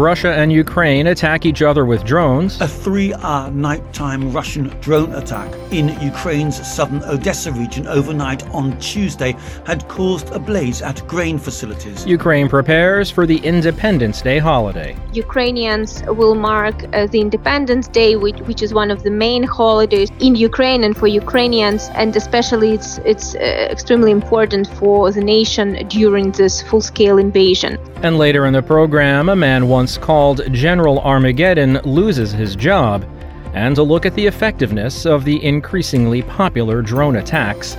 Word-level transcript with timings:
Russia 0.00 0.32
and 0.32 0.50
Ukraine 0.50 1.08
attack 1.08 1.44
each 1.44 1.60
other 1.60 1.84
with 1.84 2.04
drones. 2.04 2.60
A 2.60 2.66
three 2.66 3.12
hour 3.14 3.50
nighttime 3.50 4.32
Russian 4.32 4.68
drone 4.80 5.12
attack 5.14 5.54
in 5.70 5.88
Ukraine's 6.00 6.56
southern 6.66 7.02
Odessa 7.04 7.52
region 7.52 7.86
overnight 7.86 8.42
on 8.50 8.78
Tuesday 8.78 9.36
had 9.66 9.86
caused 9.88 10.30
a 10.30 10.38
blaze 10.38 10.80
at 10.80 11.06
grain 11.06 11.36
facilities. 11.38 12.06
Ukraine 12.06 12.48
prepares 12.48 13.10
for 13.10 13.26
the 13.26 13.38
Independence 13.38 14.22
Day 14.22 14.38
holiday. 14.38 14.96
Ukrainians 15.12 16.02
will 16.06 16.34
mark 16.34 16.76
uh, 16.94 17.06
the 17.08 17.20
Independence 17.20 17.86
Day, 17.86 18.16
which, 18.16 18.38
which 18.48 18.62
is 18.62 18.72
one 18.72 18.90
of 18.90 19.02
the 19.02 19.10
main 19.10 19.42
holidays 19.42 20.10
in 20.20 20.34
Ukraine 20.34 20.82
and 20.84 20.96
for 20.96 21.08
Ukrainians, 21.08 21.90
and 21.94 22.16
especially 22.16 22.72
it's, 22.72 22.98
it's 23.04 23.34
uh, 23.34 23.38
extremely 23.70 24.10
important 24.10 24.66
for 24.80 25.12
the 25.12 25.20
nation 25.20 25.86
during 25.88 26.32
this 26.32 26.62
full 26.62 26.80
scale 26.80 27.18
invasion. 27.18 27.78
And 28.02 28.16
later 28.16 28.46
in 28.46 28.54
the 28.54 28.62
program, 28.62 29.28
a 29.28 29.36
man 29.36 29.68
once 29.68 29.89
called 29.98 30.52
General 30.52 31.00
Armageddon 31.00 31.80
loses 31.84 32.32
his 32.32 32.56
job, 32.56 33.04
and 33.54 33.76
a 33.78 33.82
look 33.82 34.06
at 34.06 34.14
the 34.14 34.26
effectiveness 34.26 35.06
of 35.06 35.24
the 35.24 35.44
increasingly 35.44 36.22
popular 36.22 36.82
drone 36.82 37.16
attacks. 37.16 37.76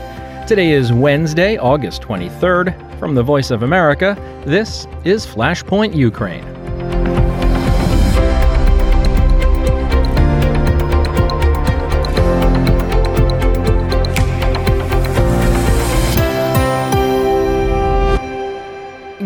Today 0.47 0.71
is 0.71 0.91
Wednesday, 0.91 1.57
August 1.57 2.01
23rd. 2.01 2.99
From 2.99 3.15
the 3.15 3.23
Voice 3.23 3.51
of 3.51 3.63
America, 3.63 4.15
this 4.45 4.85
is 5.05 5.25
Flashpoint 5.25 5.95
Ukraine. 5.95 6.60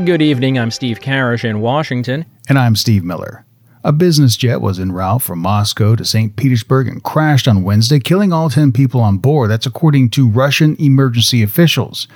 Good 0.05 0.21
evening. 0.21 0.59
I'm 0.59 0.69
Steve 0.69 0.99
Karish 0.99 1.43
in 1.43 1.61
Washington. 1.61 2.27
And 2.47 2.59
I'm 2.59 2.75
Steve 2.75 3.03
Miller. 3.03 3.43
A 3.83 3.91
business 3.91 4.37
jet 4.37 4.61
was 4.61 4.79
en 4.79 4.91
route 4.91 5.23
from 5.23 5.39
Moscow 5.39 5.95
to 5.95 6.05
St. 6.05 6.35
Petersburg 6.35 6.87
and 6.87 7.01
crashed 7.01 7.47
on 7.47 7.63
Wednesday, 7.63 7.99
killing 7.99 8.31
all 8.31 8.51
10 8.51 8.71
people 8.71 9.01
on 9.01 9.17
board. 9.17 9.49
That's 9.49 9.65
according 9.65 10.11
to 10.11 10.29
Russian 10.29 10.75
emergency 10.79 11.41
officials. 11.41 12.07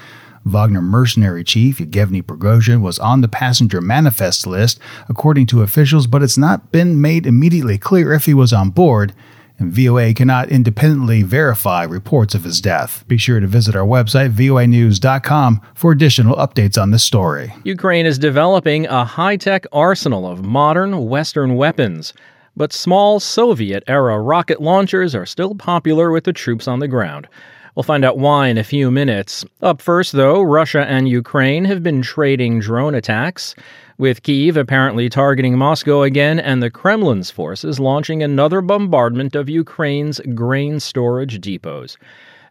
Wagner 0.45 0.84
mercenary 0.84 1.44
chief 1.44 1.80
Yevgeny 1.80 2.22
Prigozhin 2.22 2.82
was 2.82 3.00
on 3.00 3.22
the 3.22 3.28
passenger 3.28 3.82
manifest 3.82 4.45
list, 4.45 4.80
according 5.10 5.48
to 5.48 5.64
officials, 5.64 6.06
but 6.06 6.22
it's 6.22 6.38
not 6.38 6.72
been 6.72 7.02
made 7.02 7.26
immediately 7.26 7.80
clear 7.80 8.14
if 8.14 8.26
he 8.26 8.36
was 8.36 8.54
on 8.54 8.70
board 8.70 9.16
and 9.60 9.72
VOA 9.72 10.14
cannot 10.14 10.50
independently 10.50 11.22
verify 11.22 11.84
reports 11.84 12.34
of 12.34 12.44
his 12.44 12.62
death. 12.62 13.04
Be 13.08 13.18
sure 13.18 13.40
to 13.40 13.48
visit 13.48 13.76
our 13.76 13.86
website, 13.86 14.32
voanews.com, 14.32 15.62
for 15.76 15.92
additional 15.92 16.36
updates 16.38 16.82
on 16.82 16.92
this 16.92 17.04
story. 17.04 17.54
Ukraine 17.64 18.06
is 18.06 18.18
developing 18.18 18.88
a 18.88 19.06
high 19.06 19.38
tech 19.38 19.66
arsenal 19.72 20.26
of 20.26 20.44
modern 20.44 21.06
Western 21.08 21.56
weapons, 21.56 22.14
but 22.56 22.74
small 22.74 23.20
Soviet 23.20 23.84
era 23.88 24.20
rocket 24.20 24.62
launchers 24.62 25.14
are 25.14 25.26
still 25.26 25.56
popular 25.56 26.12
with 26.12 26.23
the 26.23 26.34
troops 26.34 26.68
on 26.68 26.80
the 26.80 26.88
ground. 26.88 27.28
We'll 27.76 27.84
find 27.84 28.04
out 28.04 28.18
why 28.18 28.48
in 28.48 28.58
a 28.58 28.64
few 28.64 28.92
minutes. 28.92 29.46
Up 29.62 29.82
first, 29.82 30.12
though, 30.12 30.42
Russia 30.42 30.82
and 30.82 31.08
Ukraine 31.08 31.66
have 31.66 31.84
been 31.84 32.02
trading 32.02 32.60
drone 32.60 32.96
attacks 32.96 33.56
with 34.00 34.23
Kyiv 34.23 34.55
apparently 34.55 35.09
targeting 35.09 35.58
Moscow 35.58 36.02
again 36.02 36.39
and 36.39 36.64
the 36.64 36.72
Kremlin's 36.72 37.30
forces 37.30 37.80
launching 37.80 38.23
another 38.23 38.61
bombardment 38.61 39.36
of 39.36 39.50
Ukraine's 39.50 40.19
grain 40.33 40.80
storage 40.80 41.39
depots. 41.39 41.97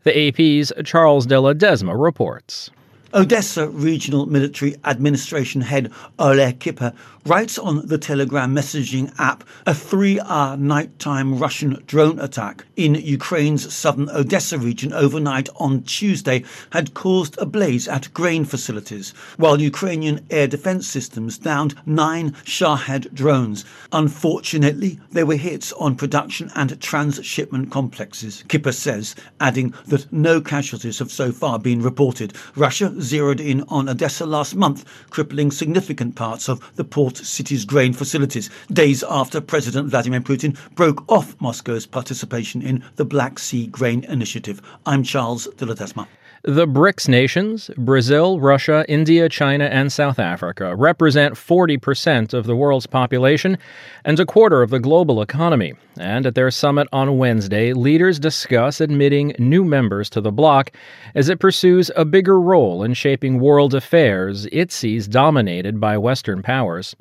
The 0.04 0.28
AP's 0.28 0.72
Charles 0.84 1.26
de 1.26 1.36
Ledesma 1.36 2.00
reports. 2.00 2.70
Odessa 3.14 3.68
Regional 3.68 4.26
Military 4.26 4.76
Administration 4.84 5.62
head 5.62 5.90
Oleg 6.18 6.60
Kiper 6.60 6.94
writes 7.28 7.58
on 7.58 7.86
the 7.86 7.98
Telegram 7.98 8.54
messaging 8.54 9.12
app 9.18 9.44
a 9.66 9.74
three 9.74 10.18
hour 10.20 10.56
nighttime 10.56 11.38
Russian 11.38 11.82
drone 11.86 12.18
attack 12.18 12.64
in 12.74 12.94
Ukraine's 12.94 13.70
southern 13.74 14.08
Odessa 14.08 14.58
region 14.58 14.94
overnight 14.94 15.50
on 15.56 15.82
Tuesday 15.82 16.42
had 16.70 16.94
caused 16.94 17.36
a 17.36 17.44
blaze 17.44 17.86
at 17.86 18.12
grain 18.14 18.46
facilities, 18.46 19.10
while 19.36 19.60
Ukrainian 19.60 20.24
air 20.30 20.46
defense 20.46 20.86
systems 20.86 21.36
downed 21.36 21.74
nine 21.84 22.34
Shahed 22.44 23.12
drones. 23.12 23.62
Unfortunately, 23.92 24.98
there 25.10 25.26
were 25.26 25.36
hits 25.36 25.74
on 25.74 25.96
production 25.96 26.50
and 26.54 26.80
transshipment 26.80 27.70
complexes, 27.70 28.42
Kiper 28.48 28.72
says, 28.72 29.14
adding 29.38 29.74
that 29.88 30.10
no 30.10 30.40
casualties 30.40 30.98
have 30.98 31.12
so 31.12 31.30
far 31.30 31.58
been 31.58 31.82
reported. 31.82 32.32
Russia 32.56 32.94
zeroed 33.02 33.40
in 33.40 33.64
on 33.68 33.86
Odessa 33.86 34.24
last 34.24 34.54
month, 34.54 34.86
crippling 35.10 35.50
significant 35.50 36.14
parts 36.14 36.48
of 36.48 36.74
the 36.76 36.84
port 36.84 37.17
city's 37.26 37.64
grain 37.64 37.92
facilities, 37.92 38.50
days 38.72 39.02
after 39.08 39.40
President 39.40 39.88
Vladimir 39.88 40.20
Putin 40.20 40.56
broke 40.74 41.10
off 41.10 41.40
Moscow's 41.40 41.86
participation 41.86 42.62
in 42.62 42.84
the 42.96 43.04
Black 43.04 43.38
Sea 43.38 43.66
Grain 43.66 44.04
Initiative. 44.04 44.62
I'm 44.86 45.02
Charles 45.02 45.46
de 45.56 45.66
Ledesma. 45.66 46.06
The 46.44 46.68
BRICS 46.68 47.08
nations, 47.08 47.68
Brazil, 47.76 48.38
Russia, 48.38 48.84
India, 48.88 49.28
China, 49.28 49.64
and 49.64 49.92
South 49.92 50.20
Africa, 50.20 50.76
represent 50.76 51.34
40% 51.34 52.32
of 52.32 52.46
the 52.46 52.54
world's 52.54 52.86
population 52.86 53.58
and 54.04 54.20
a 54.20 54.24
quarter 54.24 54.62
of 54.62 54.70
the 54.70 54.78
global 54.78 55.20
economy. 55.20 55.74
And 55.98 56.26
at 56.26 56.36
their 56.36 56.52
summit 56.52 56.86
on 56.92 57.18
Wednesday, 57.18 57.72
leaders 57.72 58.20
discuss 58.20 58.80
admitting 58.80 59.34
new 59.40 59.64
members 59.64 60.08
to 60.10 60.20
the 60.20 60.30
bloc 60.30 60.70
as 61.12 61.28
it 61.28 61.40
pursues 61.40 61.90
a 61.96 62.04
bigger 62.04 62.40
role 62.40 62.84
in 62.84 62.94
shaping 62.94 63.40
world 63.40 63.74
affairs 63.74 64.46
it 64.52 64.70
sees 64.70 65.08
dominated 65.08 65.80
by 65.80 65.98
Western 65.98 66.42
powers. 66.42 66.94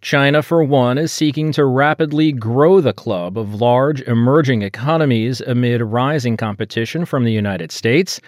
China, 0.00 0.42
for 0.42 0.62
one, 0.62 0.96
is 0.96 1.12
seeking 1.12 1.50
to 1.52 1.64
rapidly 1.64 2.30
grow 2.30 2.80
the 2.80 2.92
club 2.92 3.36
of 3.36 3.60
large 3.60 4.00
emerging 4.02 4.62
economies 4.62 5.40
amid 5.40 5.82
rising 5.82 6.36
competition 6.36 7.04
from 7.04 7.24
the 7.24 7.32
United 7.32 7.72
States. 7.72 8.20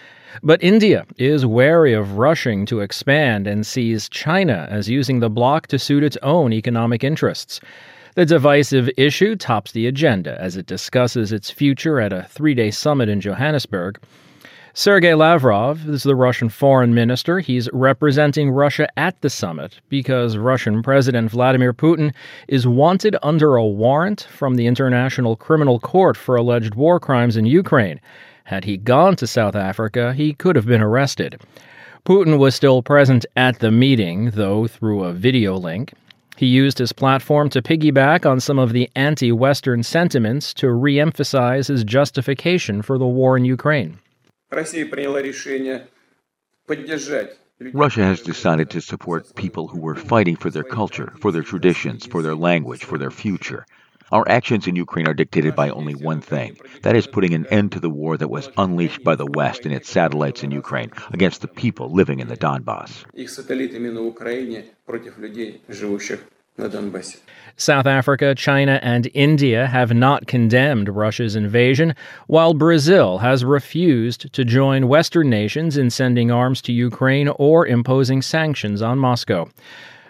But 0.43 0.63
India 0.65 1.07
is 1.17 1.47
wary 1.47 1.93
of 1.93 2.19
rushing 2.19 2.67
to 2.67 2.81
expand 2.81 3.47
and 3.47 3.65
sees 3.65 4.09
China 4.09 4.67
as 4.69 4.89
using 4.89 5.21
the 5.21 5.31
bloc 5.31 5.69
to 5.69 5.79
suit 5.79 6.03
its 6.03 6.17
own 6.23 6.53
economic 6.53 7.05
interests. 7.05 7.61
The 8.17 8.27
divisive 8.27 8.91
issue 8.97 9.37
tops 9.37 9.71
the 9.71 9.87
agenda 9.87 10.41
as 10.41 10.57
it 10.57 10.67
discusses 10.67 11.31
its 11.31 11.51
future 11.51 12.01
at 12.01 12.13
a 12.13 12.25
three 12.25 12.55
day 12.55 12.73
summit 12.73 13.09
in 13.09 13.21
Johannesburg. 13.21 14.01
Sergei 14.73 15.15
Lavrov 15.15 15.89
is 15.89 16.05
the 16.05 16.15
Russian 16.15 16.49
foreign 16.49 16.95
minister. 16.95 17.41
He's 17.41 17.69
representing 17.73 18.53
Russia 18.53 18.87
at 18.97 19.21
the 19.21 19.29
summit 19.29 19.81
because 19.89 20.37
Russian 20.37 20.81
President 20.81 21.29
Vladimir 21.33 21.73
Putin 21.73 22.15
is 22.47 22.69
wanted 22.69 23.17
under 23.21 23.57
a 23.57 23.67
warrant 23.67 24.29
from 24.31 24.55
the 24.55 24.69
International 24.69 25.35
Criminal 25.35 25.81
Court 25.81 26.17
for 26.17 26.37
alleged 26.37 26.77
war 26.77 27.01
crimes 27.01 27.37
in 27.37 27.47
Ukraine. 27.47 28.01
Had 28.45 28.63
he 28.63 28.77
gone 28.77 29.17
to 29.17 29.27
South 29.27 29.57
Africa, 29.57 30.15
he 30.15 30.35
could 30.35 30.55
have 30.55 30.67
been 30.67 30.83
arrested. 30.83 31.41
Putin 32.07 32.39
was 32.39 32.55
still 32.55 32.81
present 32.81 33.27
at 33.35 33.59
the 33.59 33.73
meeting, 33.73 34.31
though 34.31 34.69
through 34.69 35.03
a 35.03 35.13
video 35.13 35.57
link. 35.57 35.93
He 36.37 36.47
used 36.47 36.79
his 36.79 36.93
platform 36.93 37.51
to 37.51 37.61
piggyback 37.61 38.25
on 38.25 38.39
some 38.39 38.59
of 38.61 38.73
the 38.73 38.89
anti 38.95 39.33
Western 39.33 39.83
sentiments 39.83 40.55
to 40.55 40.71
re 40.71 41.01
emphasize 41.01 41.67
his 41.67 41.83
justification 41.83 42.83
for 42.83 42.99
the 42.99 43.07
war 43.07 43.37
in 43.37 43.45
Ukraine. 43.45 43.99
Russia 47.73 48.05
has 48.05 48.21
decided 48.21 48.71
to 48.71 48.81
support 48.81 49.35
people 49.35 49.69
who 49.69 49.79
were 49.81 49.95
fighting 49.95 50.37
for 50.37 50.51
their 50.51 50.65
culture, 50.65 51.13
for 51.21 51.31
their 51.31 51.43
traditions, 51.43 52.07
for 52.07 52.23
their 52.23 52.35
language, 52.35 52.85
for 52.85 52.99
their 52.99 53.11
future. 53.11 53.67
Our 54.11 54.29
actions 54.29 54.67
in 54.67 54.75
Ukraine 54.75 55.07
are 55.07 55.15
dictated 55.15 55.55
by 55.55 55.71
only 55.71 55.95
one 55.95 56.21
thing 56.21 56.59
that 56.83 56.97
is, 56.97 57.07
putting 57.07 57.33
an 57.35 57.47
end 57.47 57.73
to 57.73 57.81
the 57.81 57.91
war 57.91 58.17
that 58.17 58.29
was 58.29 58.49
unleashed 58.57 59.05
by 59.05 59.15
the 59.15 59.27
West 59.27 59.65
and 59.67 59.73
its 59.73 59.89
satellites 59.89 60.43
in 60.43 60.51
Ukraine 60.51 60.91
against 61.13 61.43
the 61.43 61.49
people 61.49 61.93
living 61.93 62.19
in 62.19 62.27
the 62.27 62.37
Donbass. 62.37 63.05
South 67.57 67.87
Africa, 67.87 68.35
China, 68.35 68.81
and 68.83 69.11
India 69.13 69.67
have 69.67 69.93
not 69.93 70.27
condemned 70.27 70.89
Russia's 70.89 71.37
invasion, 71.37 71.95
while 72.27 72.55
Brazil 72.55 73.19
has 73.19 73.45
refused 73.45 74.33
to 74.33 74.45
join 74.45 74.89
Western 74.89 75.29
nations 75.29 75.77
in 75.77 75.91
sending 75.91 76.31
arms 76.31 76.63
to 76.63 76.73
Ukraine 76.73 77.29
or 77.29 77.67
imposing 77.67 78.23
sanctions 78.23 78.81
on 78.81 78.99
Moscow. 78.99 79.49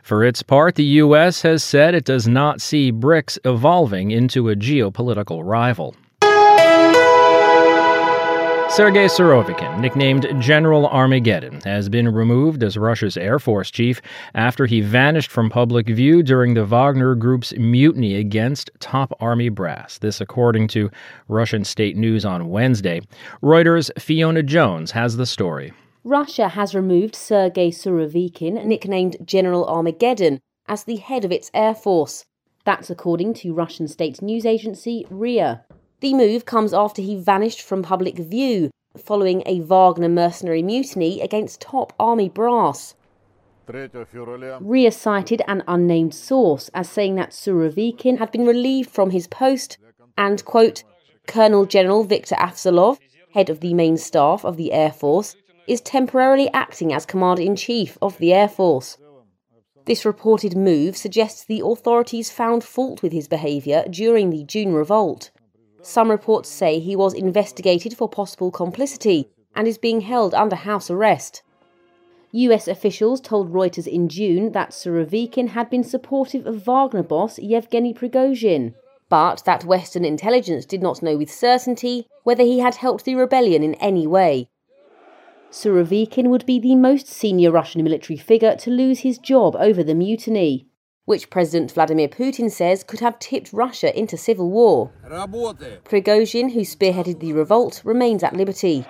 For 0.02 0.24
its 0.24 0.42
part, 0.42 0.76
the 0.76 0.84
U.S. 0.84 1.42
has 1.42 1.62
said 1.62 1.94
it 1.94 2.04
does 2.04 2.26
not 2.26 2.60
see 2.60 2.92
BRICS 2.92 3.38
evolving 3.44 4.10
into 4.10 4.48
a 4.48 4.56
geopolitical 4.56 5.42
rival. 5.44 5.94
Sergei 8.70 9.06
Surovikin, 9.06 9.80
nicknamed 9.80 10.28
General 10.40 10.86
Armageddon, 10.86 11.60
has 11.62 11.88
been 11.88 12.08
removed 12.08 12.62
as 12.62 12.76
Russia's 12.76 13.16
Air 13.16 13.40
Force 13.40 13.68
chief 13.68 14.00
after 14.32 14.64
he 14.64 14.80
vanished 14.80 15.28
from 15.28 15.50
public 15.50 15.88
view 15.88 16.22
during 16.22 16.54
the 16.54 16.64
Wagner 16.64 17.16
Group's 17.16 17.52
mutiny 17.56 18.14
against 18.14 18.70
top 18.78 19.12
army 19.18 19.48
brass. 19.48 19.98
This, 19.98 20.20
according 20.20 20.68
to 20.68 20.88
Russian 21.26 21.64
state 21.64 21.96
news 21.96 22.24
on 22.24 22.48
Wednesday. 22.48 23.00
Reuters' 23.42 23.90
Fiona 24.00 24.44
Jones 24.44 24.92
has 24.92 25.16
the 25.16 25.26
story. 25.26 25.72
Russia 26.04 26.48
has 26.48 26.72
removed 26.72 27.16
Sergei 27.16 27.72
Surovikin, 27.72 28.64
nicknamed 28.64 29.16
General 29.24 29.66
Armageddon, 29.66 30.38
as 30.68 30.84
the 30.84 30.96
head 30.96 31.24
of 31.24 31.32
its 31.32 31.50
air 31.52 31.74
force. 31.74 32.24
That's 32.64 32.88
according 32.88 33.34
to 33.34 33.52
Russian 33.52 33.88
state 33.88 34.22
news 34.22 34.46
agency 34.46 35.06
RIA. 35.10 35.64
The 36.00 36.14
move 36.14 36.46
comes 36.46 36.72
after 36.72 37.02
he 37.02 37.16
vanished 37.16 37.60
from 37.60 37.82
public 37.82 38.16
view 38.16 38.70
following 38.96 39.42
a 39.44 39.60
Wagner 39.60 40.08
mercenary 40.08 40.62
mutiny 40.62 41.20
against 41.20 41.60
top 41.60 41.92
army 42.00 42.28
brass. 42.28 42.94
RIA 43.68 44.90
cited 44.90 45.42
an 45.46 45.62
unnamed 45.68 46.14
source 46.14 46.70
as 46.72 46.88
saying 46.88 47.16
that 47.16 47.30
Surovikin 47.30 48.18
had 48.18 48.32
been 48.32 48.46
relieved 48.46 48.90
from 48.90 49.10
his 49.10 49.26
post 49.26 49.76
and, 50.16 50.44
quote, 50.44 50.82
Colonel 51.26 51.66
General 51.66 52.02
Viktor 52.02 52.34
Afzalov, 52.36 52.98
head 53.34 53.50
of 53.50 53.60
the 53.60 53.74
main 53.74 53.96
staff 53.96 54.44
of 54.44 54.56
the 54.56 54.72
Air 54.72 54.90
Force, 54.90 55.36
is 55.68 55.80
temporarily 55.82 56.50
acting 56.52 56.92
as 56.92 57.06
Commander 57.06 57.42
in 57.42 57.54
Chief 57.54 57.96
of 58.00 58.18
the 58.18 58.32
Air 58.32 58.48
Force. 58.48 58.96
This 59.84 60.04
reported 60.04 60.56
move 60.56 60.96
suggests 60.96 61.44
the 61.44 61.62
authorities 61.64 62.30
found 62.30 62.64
fault 62.64 63.02
with 63.02 63.12
his 63.12 63.28
behaviour 63.28 63.84
during 63.88 64.30
the 64.30 64.44
June 64.44 64.72
revolt. 64.72 65.30
Some 65.82 66.10
reports 66.10 66.48
say 66.48 66.78
he 66.78 66.94
was 66.94 67.14
investigated 67.14 67.96
for 67.96 68.08
possible 68.08 68.50
complicity 68.50 69.28
and 69.54 69.66
is 69.66 69.78
being 69.78 70.02
held 70.02 70.34
under 70.34 70.56
house 70.56 70.90
arrest. 70.90 71.42
US 72.32 72.68
officials 72.68 73.20
told 73.20 73.52
Reuters 73.52 73.86
in 73.86 74.08
June 74.08 74.52
that 74.52 74.70
Surovikin 74.70 75.48
had 75.48 75.68
been 75.68 75.82
supportive 75.82 76.46
of 76.46 76.64
Wagner 76.64 77.02
boss 77.02 77.38
Yevgeny 77.38 77.92
Prigozhin, 77.92 78.74
but 79.08 79.44
that 79.44 79.64
Western 79.64 80.04
intelligence 80.04 80.64
did 80.64 80.82
not 80.82 81.02
know 81.02 81.16
with 81.16 81.32
certainty 81.32 82.06
whether 82.22 82.44
he 82.44 82.60
had 82.60 82.76
helped 82.76 83.04
the 83.04 83.16
rebellion 83.16 83.62
in 83.62 83.74
any 83.74 84.06
way. 84.06 84.48
Surovikin 85.50 86.28
would 86.28 86.46
be 86.46 86.60
the 86.60 86.76
most 86.76 87.08
senior 87.08 87.50
Russian 87.50 87.82
military 87.82 88.16
figure 88.16 88.54
to 88.56 88.70
lose 88.70 89.00
his 89.00 89.18
job 89.18 89.56
over 89.58 89.82
the 89.82 89.96
mutiny, 89.96 90.66
which 91.10 91.28
President 91.28 91.72
Vladimir 91.72 92.06
Putin 92.06 92.48
says 92.48 92.84
could 92.84 93.00
have 93.00 93.18
tipped 93.18 93.52
Russia 93.52 93.98
into 93.98 94.16
civil 94.16 94.48
war. 94.48 94.92
Prigozhin, 95.84 96.52
who 96.52 96.60
spearheaded 96.60 97.18
the 97.18 97.32
revolt, 97.32 97.82
remains 97.84 98.22
at 98.22 98.36
liberty. 98.36 98.86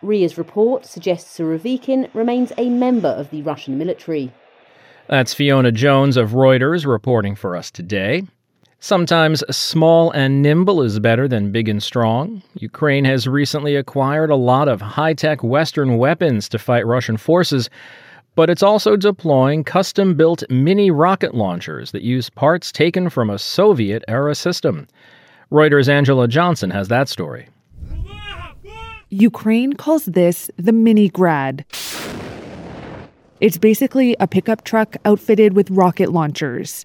RIA's 0.00 0.38
report 0.38 0.86
suggests 0.86 1.36
Surovikin 1.36 2.08
remains 2.14 2.52
a 2.56 2.70
member 2.70 3.08
of 3.08 3.30
the 3.30 3.42
Russian 3.42 3.78
military. 3.78 4.32
That's 5.08 5.34
Fiona 5.34 5.72
Jones 5.72 6.16
of 6.16 6.30
Reuters 6.30 6.86
reporting 6.86 7.34
for 7.34 7.56
us 7.56 7.72
today. 7.72 8.22
Sometimes 8.78 9.42
small 9.50 10.12
and 10.12 10.40
nimble 10.40 10.82
is 10.82 11.00
better 11.00 11.26
than 11.26 11.50
big 11.50 11.68
and 11.68 11.82
strong. 11.82 12.42
Ukraine 12.54 13.04
has 13.06 13.26
recently 13.26 13.74
acquired 13.74 14.30
a 14.30 14.36
lot 14.36 14.68
of 14.68 14.80
high 14.80 15.14
tech 15.14 15.42
Western 15.42 15.98
weapons 15.98 16.48
to 16.50 16.60
fight 16.60 16.86
Russian 16.86 17.16
forces, 17.16 17.68
but 18.34 18.48
it's 18.48 18.62
also 18.62 18.96
deploying 18.96 19.64
custom 19.64 20.14
built 20.14 20.42
mini 20.48 20.90
rocket 20.90 21.34
launchers 21.34 21.92
that 21.92 22.02
use 22.02 22.30
parts 22.30 22.72
taken 22.72 23.10
from 23.10 23.30
a 23.30 23.38
Soviet 23.38 24.02
era 24.08 24.34
system. 24.34 24.86
Reuters' 25.50 25.88
Angela 25.88 26.26
Johnson 26.28 26.70
has 26.70 26.88
that 26.88 27.08
story. 27.08 27.48
Ukraine 29.10 29.74
calls 29.74 30.06
this 30.06 30.50
the 30.56 30.72
Mini 30.72 31.10
Grad. 31.10 31.66
It's 33.40 33.58
basically 33.58 34.16
a 34.20 34.26
pickup 34.26 34.64
truck 34.64 34.96
outfitted 35.04 35.54
with 35.54 35.70
rocket 35.70 36.12
launchers 36.12 36.82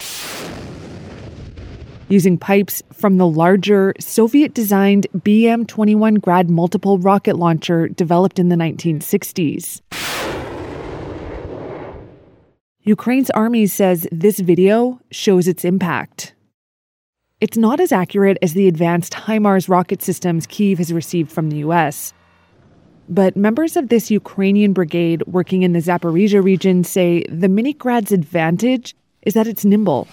using 2.10 2.38
pipes 2.38 2.82
from 2.94 3.18
the 3.18 3.28
larger 3.28 3.94
Soviet 4.00 4.54
designed 4.54 5.08
BM 5.18 5.68
21 5.68 6.16
Grad 6.16 6.50
multiple 6.50 6.98
rocket 7.00 7.36
launcher 7.38 7.88
developed 7.90 8.40
in 8.40 8.50
the 8.50 8.56
1960s. 8.56 9.82
Ukraine's 12.88 13.30
army 13.32 13.68
says 13.68 14.08
this 14.14 14.40
video 14.40 15.02
shows 15.12 15.46
its 15.46 15.66
impact. 15.66 16.34
It's 17.42 17.58
not 17.58 17.82
as 17.82 17.92
accurate 17.92 18.38
as 18.42 18.54
the 18.54 18.70
advanced 18.70 19.14
HIMARS 19.14 19.68
rocket 19.68 20.02
systems 20.02 20.48
Kyiv 20.48 20.78
has 20.78 20.94
received 20.94 21.30
from 21.30 21.50
the 21.50 21.58
US. 21.58 22.14
But 23.10 23.36
members 23.36 23.76
of 23.76 23.90
this 23.90 24.10
Ukrainian 24.10 24.72
brigade 24.72 25.22
working 25.28 25.64
in 25.64 25.74
the 25.74 25.80
Zaporizhia 25.80 26.42
region 26.42 26.86
say 26.86 27.24
the 27.24 27.50
Minigrad's 27.50 28.14
advantage 28.14 28.96
is 29.24 29.34
that 29.34 29.48
it's 29.48 29.66
nimble. 29.66 30.08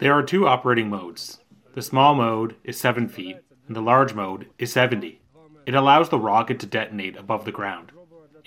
There 0.00 0.12
are 0.12 0.22
two 0.22 0.46
operating 0.48 0.90
modes. 0.90 1.38
The 1.72 1.80
small 1.80 2.14
mode 2.14 2.56
is 2.62 2.78
7 2.78 3.08
feet, 3.08 3.38
and 3.66 3.74
the 3.74 3.80
large 3.80 4.12
mode 4.12 4.48
is 4.58 4.70
70. 4.70 5.18
It 5.64 5.74
allows 5.74 6.10
the 6.10 6.18
rocket 6.18 6.60
to 6.60 6.66
detonate 6.66 7.16
above 7.16 7.46
the 7.46 7.52
ground, 7.52 7.92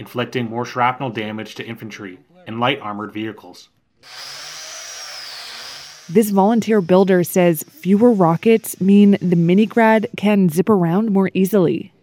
inflicting 0.03 0.49
more 0.49 0.65
shrapnel 0.65 1.09
damage 1.09 1.55
to 1.55 1.65
infantry 1.65 2.19
and 2.45 2.59
light 2.59 2.77
armored 2.81 3.13
vehicles. 3.13 3.69
This 6.09 6.29
volunteer 6.29 6.81
builder 6.81 7.23
says 7.23 7.63
fewer 7.63 8.11
rockets 8.11 8.81
mean 8.81 9.11
the 9.21 9.37
Minigrad 9.37 10.07
can 10.17 10.49
zip 10.49 10.67
around 10.67 11.11
more 11.11 11.31
easily. 11.33 11.93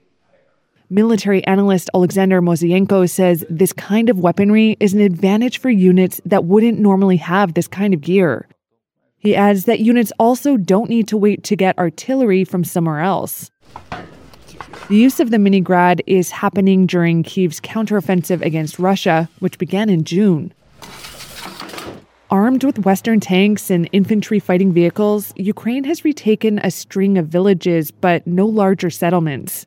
Military 0.88 1.44
analyst 1.44 1.90
Alexander 1.94 2.40
Mosienko 2.40 3.08
says 3.08 3.44
this 3.50 3.74
kind 3.74 4.08
of 4.08 4.18
weaponry 4.18 4.78
is 4.80 4.94
an 4.94 5.00
advantage 5.02 5.58
for 5.58 5.68
units 5.68 6.22
that 6.24 6.46
wouldn't 6.46 6.78
normally 6.78 7.18
have 7.18 7.52
this 7.52 7.68
kind 7.68 7.92
of 7.92 8.00
gear. 8.00 8.48
He 9.18 9.36
adds 9.36 9.66
that 9.66 9.80
units 9.80 10.10
also 10.18 10.56
don't 10.56 10.88
need 10.88 11.06
to 11.08 11.18
wait 11.18 11.44
to 11.44 11.54
get 11.54 11.78
artillery 11.78 12.44
from 12.44 12.64
somewhere 12.64 13.00
else. 13.00 13.50
The 14.90 14.96
use 14.96 15.20
of 15.20 15.30
the 15.30 15.38
mini 15.38 15.60
grad 15.60 16.02
is 16.08 16.32
happening 16.32 16.84
during 16.84 17.22
Kyiv's 17.22 17.60
counteroffensive 17.60 18.42
against 18.42 18.80
Russia, 18.80 19.28
which 19.38 19.56
began 19.56 19.88
in 19.88 20.02
June. 20.02 20.52
Armed 22.28 22.64
with 22.64 22.84
Western 22.84 23.20
tanks 23.20 23.70
and 23.70 23.88
infantry 23.92 24.40
fighting 24.40 24.72
vehicles, 24.72 25.32
Ukraine 25.36 25.84
has 25.84 26.04
retaken 26.04 26.58
a 26.64 26.72
string 26.72 27.18
of 27.18 27.28
villages, 27.28 27.92
but 27.92 28.26
no 28.26 28.46
larger 28.46 28.90
settlements. 28.90 29.64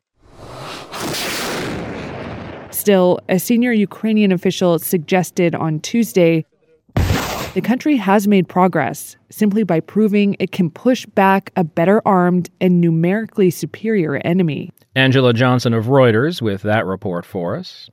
Still, 2.72 3.22
a 3.30 3.40
senior 3.40 3.72
Ukrainian 3.72 4.34
official 4.34 4.78
suggested 4.78 5.56
on 5.56 5.80
Tuesday 5.80 6.44
the 7.54 7.62
country 7.62 7.96
has 7.96 8.28
made 8.28 8.50
progress 8.50 9.16
simply 9.30 9.64
by 9.64 9.80
proving 9.80 10.36
it 10.40 10.52
can 10.52 10.70
push 10.70 11.06
back 11.06 11.52
a 11.56 11.64
better 11.64 12.02
armed 12.06 12.50
and 12.60 12.82
numerically 12.82 13.52
superior 13.52 14.18
enemy. 14.26 14.74
Angela 14.96 15.34
Johnson 15.34 15.74
of 15.74 15.86
Reuters 15.86 16.42
with 16.42 16.62
that 16.62 16.86
report 16.86 17.26
for 17.26 17.56
us. 17.56 17.90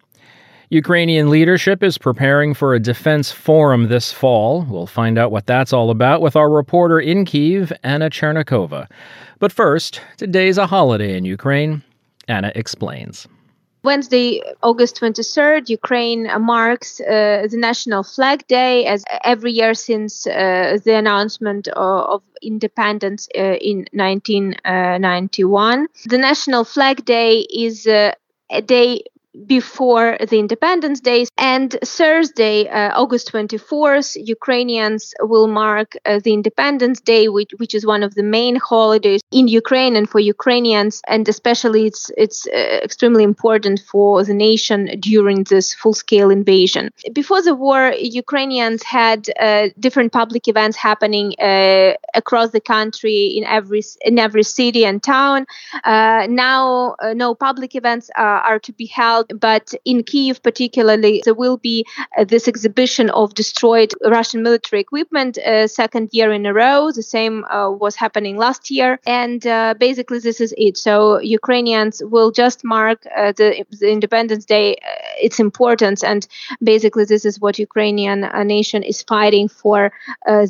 Ukrainian 0.69 1.31
leadership 1.31 1.83
is 1.83 1.99
preparing 1.99 2.55
for 2.55 2.75
a 2.75 2.81
defense 2.81 3.33
forum 3.33 3.89
this 3.89 4.13
fall. 4.13 4.63
We'll 4.69 4.87
find 4.87 5.19
out 5.19 5.33
what 5.33 5.47
that's 5.47 5.73
all 5.73 5.91
about 5.91 6.21
with 6.21 6.37
our 6.37 6.49
reporter 6.49 7.01
in 7.01 7.25
Kiev, 7.25 7.73
Anna 7.83 8.09
Chernikova. 8.09 8.87
But 9.41 9.51
first, 9.51 10.01
today's 10.17 10.59
a 10.59 10.67
holiday 10.67 11.17
in 11.17 11.25
Ukraine. 11.25 11.83
Anna 12.29 12.53
explains. 12.55 13.27
Wednesday, 13.83 14.43
August 14.63 15.01
23rd, 15.01 15.69
Ukraine 15.71 16.29
marks 16.41 17.01
uh, 17.01 17.47
the 17.51 17.57
National 17.57 18.03
Flag 18.03 18.47
Day 18.47 18.85
as 18.87 19.05
every 19.25 19.53
year 19.53 19.75
since 19.75 20.27
uh, 20.27 20.79
the 20.85 20.95
announcement 20.97 21.69
of, 21.69 22.05
of 22.15 22.23
independence 22.43 23.29
uh, 23.37 23.57
in 23.61 23.87
1991. 23.93 25.87
The 26.07 26.19
National 26.19 26.65
Flag 26.65 27.05
Day 27.05 27.41
is 27.41 27.87
uh, 27.87 28.13
a 28.51 28.61
day 28.61 29.05
before 29.47 30.17
the 30.29 30.39
Independence 30.39 31.01
Day. 31.01 31.27
And 31.39 31.77
Thursday, 31.85 32.69
uh, 32.69 32.93
August 32.95 33.33
24th, 33.33 34.17
Ukrainians 34.27 35.15
will 35.21 35.47
mark 35.47 35.97
uh, 36.05 36.21
the 36.23 36.33
Independence 36.33 37.01
Day, 37.01 37.29
which, 37.29 37.53
which 37.59 37.75
is 37.75 37.87
one 37.87 38.03
of 38.03 38.15
the 38.15 38.23
main 38.23 38.57
holidays 38.57 39.21
in 39.31 39.49
Ukraine 39.49 39.97
and 39.97 40.09
for 40.09 40.21
Ukrainians. 40.21 41.01
And 41.07 41.29
especially, 41.29 41.87
it's, 41.87 42.11
it's 42.17 42.47
uh, 42.49 42.81
extremely 42.83 43.25
important 43.25 43.81
for 43.81 44.25
the 44.25 44.35
nation 44.35 44.99
during 45.01 45.45
this 45.45 45.75
full 45.75 45.95
scale 45.95 46.31
invasion. 46.31 46.91
Before 47.13 47.43
the 47.43 47.55
war, 47.55 47.95
Ukrainians 47.99 48.83
had 48.83 49.31
uh, 49.39 49.69
different 49.79 50.13
public 50.13 50.49
events 50.49 50.77
happening 50.77 51.35
uh, 51.41 51.95
across 52.15 52.51
the 52.51 52.61
country 52.61 53.27
in 53.37 53.45
every, 53.45 53.83
in 54.03 54.19
every 54.19 54.43
city 54.43 54.85
and 54.85 55.03
town. 55.03 55.47
Uh, 55.85 56.27
now, 56.29 56.97
no 57.15 57.35
public 57.35 57.75
events 57.75 58.11
are 58.17 58.59
to 58.59 58.73
be 58.73 58.87
held 58.87 59.20
but 59.39 59.75
in 59.85 60.03
Kiev, 60.03 60.43
particularly, 60.43 61.23
there 61.25 61.35
will 61.35 61.57
be 61.57 61.87
uh, 62.19 62.25
this 62.25 62.49
exhibition 62.49 63.11
of 63.11 63.35
destroyed 63.35 63.93
Russian 64.05 64.43
military 64.43 64.81
equipment, 64.81 65.39
uh, 65.39 65.67
second 65.67 66.11
year 66.13 66.33
in 66.33 66.47
a 66.47 66.53
row. 66.53 66.91
The 66.93 67.03
same 67.03 67.45
uh, 67.45 67.71
was 67.71 67.97
happening 67.97 68.37
last 68.37 68.71
year, 68.71 68.99
and 69.07 69.47
uh, 69.47 69.75
basically 69.79 70.19
this 70.19 70.41
is 70.41 70.55
it. 70.57 70.77
So 70.77 71.21
Ukrainians 71.21 72.03
will 72.05 72.31
just 72.31 72.65
mark 72.65 73.07
uh, 73.17 73.33
the, 73.33 73.65
the, 73.79 73.91
Independence 73.91 74.45
Day, 74.45 74.77
uh, 74.77 75.27
its 75.27 75.41
importance, 75.41 76.03
and 76.05 76.27
basically 76.63 77.05
this 77.05 77.25
is 77.25 77.41
what 77.41 77.59
Ukrainian 77.59 78.21
nation 78.47 78.83
is 78.83 79.03
fighting 79.03 79.49
for 79.49 79.93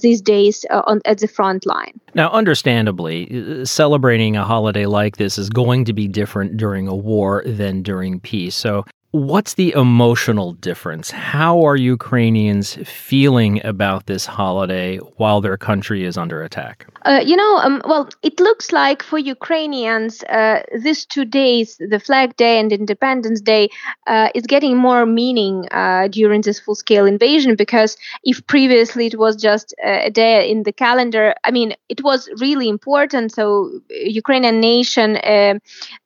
these 0.03 0.21
days 0.21 0.65
on 0.71 1.00
at 1.05 1.19
the 1.19 1.29
front 1.29 1.67
line. 1.67 2.00
Now, 2.14 2.31
understandably, 2.31 3.61
uh, 3.61 3.64
celebrating 3.64 4.37
a 4.37 4.45
holiday 4.45 4.87
like 4.87 5.17
this 5.17 5.38
is 5.38 5.49
going 5.49 5.85
to 5.87 5.93
be 5.93 6.09
different 6.09 6.57
during 6.57 6.88
a 6.88 6.95
war 6.95 7.43
than 7.47 7.83
during 7.83 8.21
peace. 8.21 8.57
So, 8.57 8.85
What's 9.12 9.55
the 9.55 9.73
emotional 9.73 10.52
difference? 10.52 11.11
How 11.11 11.67
are 11.67 11.75
Ukrainians 11.75 12.76
feeling 12.85 13.61
about 13.67 14.07
this 14.07 14.25
holiday 14.25 14.99
while 15.17 15.40
their 15.40 15.57
country 15.57 16.05
is 16.05 16.17
under 16.17 16.45
attack? 16.45 16.87
Uh, 17.05 17.21
you 17.25 17.35
know, 17.35 17.57
um, 17.57 17.83
well, 17.87 18.09
it 18.23 18.38
looks 18.38 18.71
like 18.71 19.02
for 19.02 19.19
Ukrainians, 19.19 20.23
uh, 20.25 20.62
these 20.85 21.05
two 21.05 21.25
days, 21.25 21.76
the 21.81 21.99
Flag 21.99 22.37
Day 22.37 22.61
and 22.61 22.73
Independence 22.73 23.40
Day, 23.40 23.69
uh, 24.07 24.29
is 24.33 24.47
getting 24.47 24.76
more 24.76 25.07
meaning 25.07 25.67
uh, 25.73 26.07
during 26.07 26.43
this 26.43 26.61
full 26.61 26.76
scale 26.76 27.05
invasion 27.05 27.57
because 27.57 27.97
if 28.23 28.47
previously 28.47 29.07
it 29.07 29.19
was 29.19 29.35
just 29.35 29.75
a 29.83 30.11
day 30.11 30.49
in 30.49 30.62
the 30.62 30.73
calendar, 30.73 31.35
I 31.43 31.50
mean, 31.50 31.75
it 31.88 32.05
was 32.05 32.29
really 32.38 32.69
important. 32.69 33.33
So, 33.33 33.81
Ukrainian 33.90 34.61
nation 34.61 35.17
uh, 35.17 35.55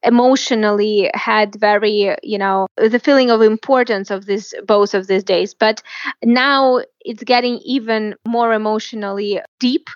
emotionally 0.04 1.10
had 1.12 1.54
very, 1.56 2.16
you 2.22 2.38
know, 2.38 2.66
the 2.94 3.00
feeling 3.00 3.30
of 3.30 3.42
importance 3.42 4.10
of 4.10 4.26
this 4.26 4.54
both 4.66 4.94
of 4.94 5.08
these 5.08 5.24
days. 5.24 5.52
But 5.52 5.82
now 6.22 6.80
it's 7.04 7.22
getting 7.22 7.58
even 7.58 8.14
more 8.26 8.52
emotionally 8.52 9.40
deep, 9.60 9.88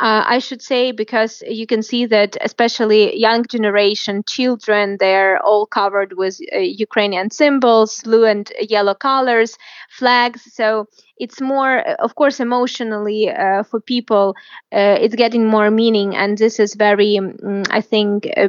uh, 0.00 0.24
I 0.26 0.38
should 0.40 0.62
say, 0.62 0.92
because 0.92 1.42
you 1.46 1.66
can 1.66 1.82
see 1.82 2.06
that 2.06 2.36
especially 2.40 3.18
young 3.18 3.44
generation 3.46 4.24
children, 4.26 4.96
they're 4.98 5.42
all 5.42 5.66
covered 5.66 6.14
with 6.14 6.38
uh, 6.54 6.58
Ukrainian 6.58 7.30
symbols, 7.30 8.02
blue 8.02 8.24
and 8.24 8.52
yellow 8.60 8.94
colors, 8.94 9.56
flags. 9.90 10.42
So 10.52 10.86
it's 11.18 11.40
more, 11.40 11.78
of 11.78 12.14
course, 12.14 12.40
emotionally 12.40 13.30
uh, 13.30 13.62
for 13.62 13.80
people, 13.80 14.34
uh, 14.72 14.98
it's 15.00 15.14
getting 15.14 15.46
more 15.46 15.70
meaning, 15.70 16.14
and 16.14 16.36
this 16.36 16.58
is 16.60 16.74
very, 16.74 17.18
um, 17.18 17.62
I 17.70 17.80
think, 17.80 18.28
uh, 18.36 18.48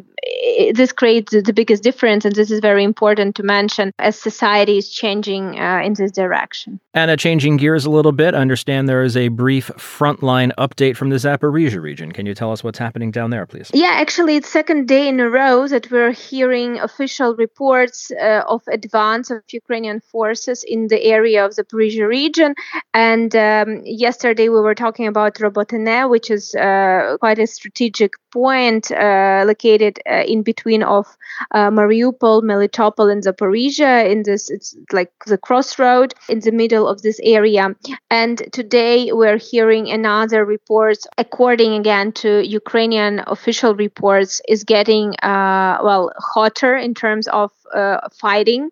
this 0.74 0.92
creates 0.92 1.32
the 1.32 1.54
biggest 1.54 1.84
difference, 1.84 2.26
and 2.26 2.36
this 2.36 2.52
is 2.52 2.60
very 2.60 2.84
important 2.84 3.36
to 3.38 3.44
mention 3.44 3.92
as 4.00 4.20
society 4.20 4.78
is 4.78 4.92
changing 4.92 5.58
uh, 5.60 5.82
in 5.84 5.94
this 5.94 6.12
direction. 6.12 6.80
Anna, 6.94 7.16
changing 7.16 7.58
gears 7.58 7.86
a 7.86 7.90
little 7.90 8.07
little 8.08 8.16
bit. 8.16 8.36
I 8.36 8.40
understand 8.40 8.88
there 8.88 9.04
is 9.04 9.18
a 9.18 9.28
brief 9.28 9.68
frontline 9.76 10.52
update 10.58 10.96
from 10.96 11.10
the 11.10 11.18
Zaporizhia 11.18 11.82
region. 11.82 12.14
Can 12.14 12.26
you 12.26 12.34
tell 12.34 12.52
us 12.54 12.64
what's 12.64 12.80
happening 12.80 13.12
down 13.12 13.32
there, 13.32 13.46
please? 13.46 13.70
Yeah, 13.74 13.96
actually, 13.96 14.38
it's 14.38 14.50
second 14.50 14.88
day 14.88 15.10
in 15.10 15.20
a 15.20 15.30
row 15.30 15.68
that 15.68 15.92
we're 15.92 16.14
hearing 16.14 16.80
official 16.80 17.36
reports 17.36 18.12
uh, 18.12 18.44
of 18.48 18.62
advance 18.72 19.30
of 19.30 19.44
Ukrainian 19.52 20.00
forces 20.00 20.64
in 20.64 20.88
the 20.88 21.04
area 21.04 21.46
of 21.46 21.56
the 21.56 21.66
Zaporizhia 21.66 22.08
region. 22.08 22.56
And 22.94 23.36
um, 23.36 23.82
yesterday 23.84 24.48
we 24.48 24.62
were 24.62 24.76
talking 24.76 25.08
about 25.08 25.36
Robotyne, 25.36 26.10
which 26.10 26.32
is 26.32 26.56
uh, 26.56 27.18
quite 27.20 27.40
a 27.40 27.48
strategic 27.48 28.14
point 28.38 28.92
uh, 28.92 29.44
located 29.48 30.00
uh, 30.08 30.24
in 30.34 30.44
between 30.44 30.84
of 30.84 31.06
uh, 31.56 31.72
Mariupol, 31.72 32.44
Melitopol, 32.44 33.12
and 33.12 33.24
Zaporizhia. 33.24 34.10
In 34.12 34.22
this, 34.24 34.52
it's 34.52 34.76
like 34.92 35.12
the 35.26 35.40
crossroad 35.40 36.14
in 36.30 36.40
the 36.42 36.52
middle 36.52 36.88
of 36.88 37.02
this 37.02 37.20
area. 37.24 37.76
And 38.12 38.36
today 38.52 39.12
we're 39.12 39.42
hearing 39.52 39.90
another 39.90 40.46
report, 40.46 41.00
according 41.18 41.74
again 41.82 42.12
to 42.24 42.30
Ukrainian 42.62 43.24
official 43.26 43.74
reports, 43.74 44.40
is 44.48 44.64
getting 44.64 45.16
well 45.24 46.12
hotter 46.34 46.76
in 46.78 46.94
terms 46.94 47.28
of 47.28 47.52
fighting. 48.22 48.70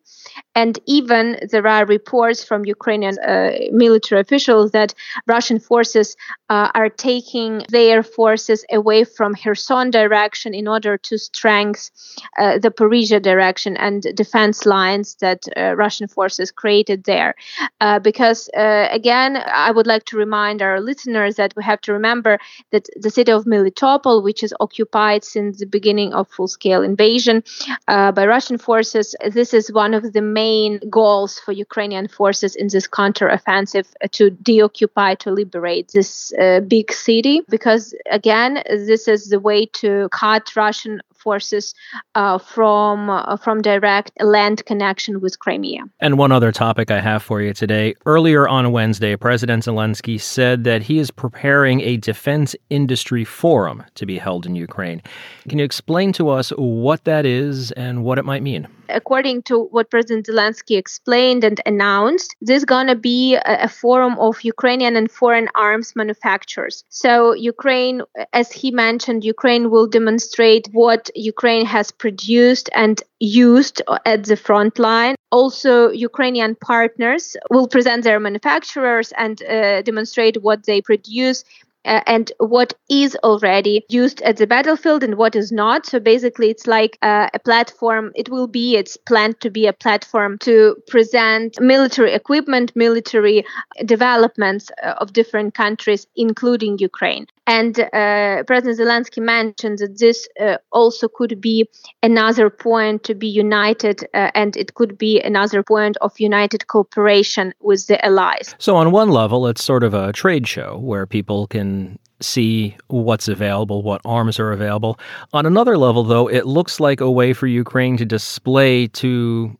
And 0.56 0.80
even 0.86 1.38
there 1.52 1.68
are 1.68 1.86
reports 1.86 2.44
from 2.44 2.64
Ukrainian 2.66 3.20
uh, 3.20 3.52
military 3.72 4.22
officials 4.22 4.72
that 4.72 4.94
Russian 5.28 5.60
forces 5.60 6.16
uh, 6.50 6.70
are 6.74 6.90
taking 6.90 7.64
their 7.70 8.04
forces 8.04 8.66
away 8.72 9.04
from 9.04 9.36
Kherson 9.36 9.92
direction 9.92 10.54
in 10.54 10.68
order 10.68 10.98
to 10.98 11.18
strengthen 11.18 11.92
uh, 12.40 12.58
the 12.60 12.70
Zaporizhia 12.70 13.22
direction 13.22 13.76
and 13.78 14.02
defense 14.16 14.66
lines 14.66 15.16
that 15.20 15.44
uh, 15.58 15.76
Russian 15.76 16.08
forces 16.08 16.52
created 16.52 17.04
there. 17.04 17.36
Uh, 17.82 18.00
because 18.00 18.50
again, 18.54 19.38
I 19.38 19.72
would 19.72 19.88
like 19.88 20.06
to 20.06 20.18
remind 20.18 20.62
our 20.62 20.80
listeners 20.80 21.36
that 21.36 21.54
we 21.58 21.64
have 21.64 21.82
to 21.82 21.94
remember 21.94 22.38
that 22.72 22.88
the 22.96 23.10
city 23.10 23.32
of 23.32 23.46
Melitopol, 23.46 24.24
which 24.24 24.44
is 24.44 24.54
occupied 24.60 25.24
since 25.24 25.60
the 25.60 25.66
beginning 25.66 26.14
of 26.14 26.30
full-scale 26.30 26.82
invasion 26.84 27.44
by 27.88 28.26
Russian 28.26 28.58
forces, 28.58 29.16
this 29.32 29.54
is 29.54 29.72
one 29.72 29.94
of 29.94 30.14
the 30.14 30.22
main 30.22 30.45
goals 30.90 31.40
for 31.40 31.52
Ukrainian 31.52 32.08
forces 32.08 32.56
in 32.56 32.68
this 32.68 32.88
counteroffensive 32.88 33.88
to 34.12 34.24
deoccupy, 34.30 35.16
to 35.16 35.32
liberate 35.32 35.92
this 35.94 36.34
uh, 36.34 36.60
big 36.62 36.92
city. 36.92 37.42
Because 37.50 37.94
again, 38.20 38.52
this 38.90 39.08
is 39.08 39.30
the 39.30 39.40
way 39.40 39.66
to 39.82 40.10
cut 40.12 40.56
Russian 40.56 41.02
forces 41.25 41.74
uh, 42.14 42.38
from 42.38 43.10
uh, 43.10 43.36
from 43.38 43.62
direct 43.62 44.12
land 44.22 44.64
connection 44.66 45.14
with 45.24 45.40
Crimea. 45.40 45.82
And 46.00 46.18
one 46.18 46.32
other 46.32 46.52
topic 46.52 46.92
I 46.92 47.02
have 47.02 47.24
for 47.24 47.42
you 47.42 47.52
today. 47.54 47.96
Earlier 48.06 48.48
on 48.48 48.72
Wednesday, 48.72 49.16
President 49.16 49.64
Zelensky 49.64 50.22
said 50.22 50.64
that 50.66 50.84
he 50.84 51.00
is 51.00 51.10
preparing 51.10 51.82
a 51.82 51.98
defense 51.98 52.56
industry 52.70 53.25
forum 53.25 53.84
to 53.96 54.06
be 54.06 54.18
held 54.20 54.46
in 54.46 54.56
Ukraine. 54.56 55.02
Can 55.50 55.58
you 55.60 55.66
explain 55.66 56.14
to 56.14 56.30
us 56.30 56.50
what 56.58 57.04
that 57.06 57.25
is 57.25 57.72
and 57.72 58.04
what 58.04 58.18
it 58.20 58.25
might 58.25 58.44
mean? 58.44 58.68
According 58.89 59.44
to 59.44 59.63
what 59.65 59.89
President 59.89 60.27
Zelensky 60.27 60.77
explained 60.77 61.44
and 61.44 61.62
announced, 61.65 62.36
this 62.42 62.58
is 62.58 62.65
going 62.65 62.88
to 62.88 62.96
be 62.96 63.36
a, 63.36 63.63
a 63.63 63.68
forum 63.68 64.18
of 64.20 64.44
Ukrainian 64.44 64.96
and 64.96 65.12
foreign 65.12 65.50
arms 65.56 65.96
manufacturers. 65.96 66.84
So, 66.89 67.34
Ukraine, 67.34 68.01
as 68.34 68.51
he 68.51 68.72
mentioned, 68.72 69.24
Ukraine 69.24 69.70
will 69.70 69.88
demonstrate 69.88 70.70
what 70.72 71.10
Ukraine 71.15 71.65
has 71.65 71.92
produced 71.92 72.70
and 72.74 73.01
used 73.20 73.82
at 74.06 74.25
the 74.25 74.38
front 74.38 74.80
line. 74.80 75.15
Also, 75.32 75.89
Ukrainian 75.89 76.56
partners 76.56 77.36
will 77.50 77.68
present 77.68 78.04
their 78.04 78.20
manufacturers 78.20 79.12
and 79.18 79.42
uh, 79.44 79.82
demonstrate 79.82 80.42
what 80.42 80.65
they 80.65 80.82
produce 80.82 81.44
and 81.86 82.32
what 82.39 82.74
is 82.89 83.15
already 83.24 83.86
used 83.89 84.22
at 84.24 84.38
the 84.38 84.48
battlefield 84.48 85.04
and 85.04 85.15
what 85.15 85.36
is 85.36 85.51
not. 85.51 85.86
So 85.86 86.00
basically, 86.00 86.50
it's 86.50 86.68
like 86.68 86.98
uh, 87.01 87.30
a 87.34 87.39
platform. 87.39 88.12
It 88.15 88.30
will 88.30 88.48
be, 88.48 88.75
it's 88.75 88.98
planned 88.98 89.39
to 89.42 89.50
be 89.50 89.68
a 89.68 89.74
platform 89.74 90.38
to 90.39 90.75
present 90.88 91.60
military 91.62 92.13
equipment, 92.13 92.75
military 92.75 93.46
developments 93.86 94.72
uh, 94.84 94.96
of 94.98 95.13
different 95.13 95.54
countries, 95.54 96.08
including 96.15 96.77
Ukraine. 96.80 97.27
And 97.48 97.80
uh, 97.80 98.44
President 98.48 98.80
Zelensky 98.80 99.22
mentioned 99.22 99.78
that 99.80 100.00
this 100.00 100.28
uh, 100.40 100.58
also 100.72 101.08
could 101.08 101.40
be 101.40 101.70
another 102.02 102.50
point 102.50 103.04
to 103.04 103.14
be 103.14 103.28
united, 103.28 104.04
uh, 104.14 104.32
and 104.34 104.58
it 104.58 104.74
could 104.74 104.98
be 104.98 105.22
another 105.22 105.62
point 105.62 105.98
of 106.02 106.20
united 106.20 106.68
cooperation 106.68 107.54
with 107.60 107.86
the 107.88 108.04
allies. 108.04 108.56
So, 108.58 108.75
on 108.75 108.92
one 108.92 109.10
level, 109.10 109.48
it's 109.48 109.64
sort 109.64 109.84
of 109.84 109.94
a 109.94 110.12
trade 110.12 110.48
show 110.48 110.80
where 110.80 111.06
people 111.06 111.46
can 111.48 112.00
see 112.22 112.75
what's 112.88 113.28
available, 113.28 113.84
what 113.84 114.02
arms 114.06 114.40
are 114.40 114.52
available. 114.52 115.00
On 115.34 115.46
another 115.46 115.78
level, 115.78 116.04
though, 116.04 116.28
it 116.28 116.46
looks 116.46 116.80
like 116.80 117.02
a 117.02 117.12
way 117.12 117.34
for 117.34 117.46
Ukraine 117.46 117.98
to 117.98 118.06
display 118.06 118.88
to 118.88 119.56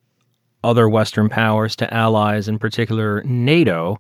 other 0.64 0.90
Western 0.90 1.30
powers, 1.30 1.76
to 1.76 1.94
allies, 1.94 2.48
in 2.48 2.58
particular 2.58 3.22
NATO, 3.24 4.00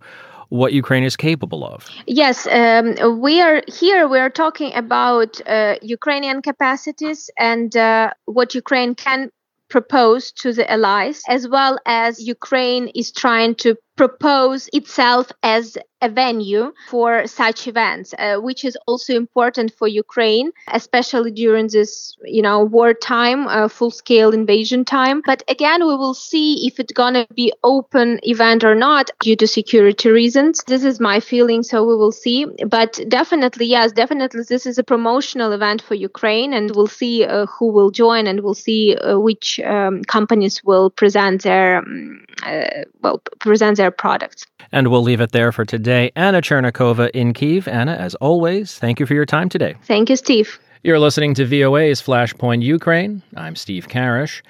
what 0.49 0.73
Ukraine 0.73 1.03
is 1.03 1.15
capable 1.15 1.65
of. 1.65 1.87
Yes, 2.07 2.47
um, 2.47 3.19
we 3.19 3.41
are 3.41 3.61
here. 3.67 4.07
We 4.07 4.19
are 4.19 4.29
talking 4.29 4.73
about 4.73 5.41
uh, 5.47 5.75
Ukrainian 5.81 6.41
capacities 6.41 7.29
and 7.37 7.75
uh, 7.75 8.11
what 8.25 8.55
Ukraine 8.55 8.95
can 8.95 9.31
propose 9.69 10.31
to 10.31 10.53
the 10.53 10.69
allies, 10.71 11.23
as 11.27 11.47
well 11.47 11.77
as 11.85 12.21
Ukraine 12.21 12.87
is 12.89 13.11
trying 13.11 13.55
to 13.55 13.75
propose 13.95 14.69
itself 14.73 15.31
as 15.43 15.77
a 16.01 16.09
venue 16.09 16.73
for 16.89 17.25
such 17.25 17.67
events, 17.67 18.13
uh, 18.19 18.35
which 18.37 18.63
is 18.65 18.77
also 18.85 19.13
important 19.13 19.73
for 19.77 19.87
Ukraine, 19.87 20.51
especially 20.67 21.31
during 21.31 21.67
this, 21.67 22.17
you 22.23 22.41
know, 22.41 22.63
wartime, 22.63 23.47
uh, 23.47 23.67
full-scale 23.67 24.31
invasion 24.31 24.83
time. 24.85 25.21
But 25.25 25.41
again, 25.47 25.79
we 25.87 25.95
will 25.95 26.13
see 26.13 26.67
if 26.67 26.79
it's 26.79 26.91
gonna 26.93 27.25
be 27.33 27.53
open 27.63 28.19
event 28.23 28.63
or 28.63 28.75
not 28.75 29.09
due 29.21 29.37
to 29.37 29.47
security 29.47 30.09
reasons. 30.09 30.63
This 30.67 30.83
is 30.83 30.99
my 30.99 31.19
feeling, 31.19 31.63
so 31.63 31.83
we 31.85 31.95
will 31.95 32.11
see. 32.11 32.45
But 32.67 32.99
definitely, 33.07 33.65
yes, 33.65 33.91
definitely, 33.91 34.43
this 34.47 34.65
is 34.65 34.77
a 34.77 34.83
promotional 34.83 35.53
event 35.53 35.81
for 35.81 35.95
Ukraine, 35.95 36.53
and 36.53 36.75
we'll 36.75 36.87
see 36.87 37.25
uh, 37.25 37.45
who 37.47 37.67
will 37.71 37.89
join, 37.89 38.27
and 38.27 38.41
we'll 38.41 38.53
see 38.53 38.95
uh, 38.97 39.17
which 39.19 39.59
um, 39.61 40.03
companies 40.03 40.63
will 40.63 40.89
present 40.89 41.43
their, 41.43 41.77
um, 41.77 42.25
uh, 42.43 42.83
well, 43.01 43.19
present 43.39 43.77
their 43.77 43.84
their 43.85 43.91
products. 43.91 44.47
And 44.71 44.87
we'll 44.87 45.03
leave 45.03 45.21
it 45.21 45.31
there 45.31 45.51
for 45.51 45.63
today. 45.63 46.11
Anna 46.15 46.41
Chernikova 46.41 47.11
in 47.11 47.33
Kiev. 47.33 47.67
Anna, 47.67 47.93
as 47.93 48.15
always, 48.15 48.79
thank 48.79 48.99
you 48.99 49.05
for 49.05 49.13
your 49.13 49.27
time 49.27 49.47
today. 49.47 49.75
Thank 49.83 50.09
you, 50.09 50.15
Steve. 50.15 50.59
You're 50.83 50.97
listening 50.97 51.35
to 51.35 51.45
VOA's 51.45 52.01
Flashpoint 52.01 52.63
Ukraine. 52.63 53.21
I'm 53.35 53.55
Steve 53.55 53.87
Karish. 53.87 54.41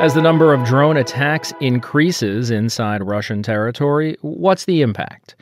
As 0.00 0.14
the 0.14 0.22
number 0.22 0.54
of 0.54 0.64
drone 0.64 0.96
attacks 0.96 1.52
increases 1.60 2.50
inside 2.50 3.02
Russian 3.02 3.42
territory, 3.42 4.16
what's 4.22 4.64
the 4.64 4.80
impact? 4.80 5.36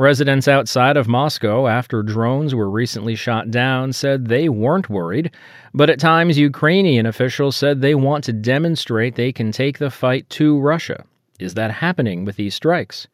Residents 0.00 0.48
outside 0.48 0.96
of 0.96 1.08
Moscow, 1.08 1.66
after 1.66 2.02
drones 2.02 2.54
were 2.54 2.70
recently 2.70 3.14
shot 3.14 3.50
down, 3.50 3.92
said 3.92 4.28
they 4.28 4.48
weren't 4.48 4.88
worried, 4.88 5.30
but 5.74 5.90
at 5.90 6.00
times 6.00 6.38
Ukrainian 6.38 7.04
officials 7.04 7.54
said 7.54 7.82
they 7.82 7.94
want 7.94 8.24
to 8.24 8.32
demonstrate 8.32 9.16
they 9.16 9.30
can 9.30 9.52
take 9.52 9.76
the 9.76 9.90
fight 9.90 10.26
to 10.30 10.58
Russia. 10.58 11.04
Is 11.38 11.52
that 11.52 11.70
happening 11.70 12.24
with 12.24 12.36
these 12.36 12.54
strikes? 12.54 13.08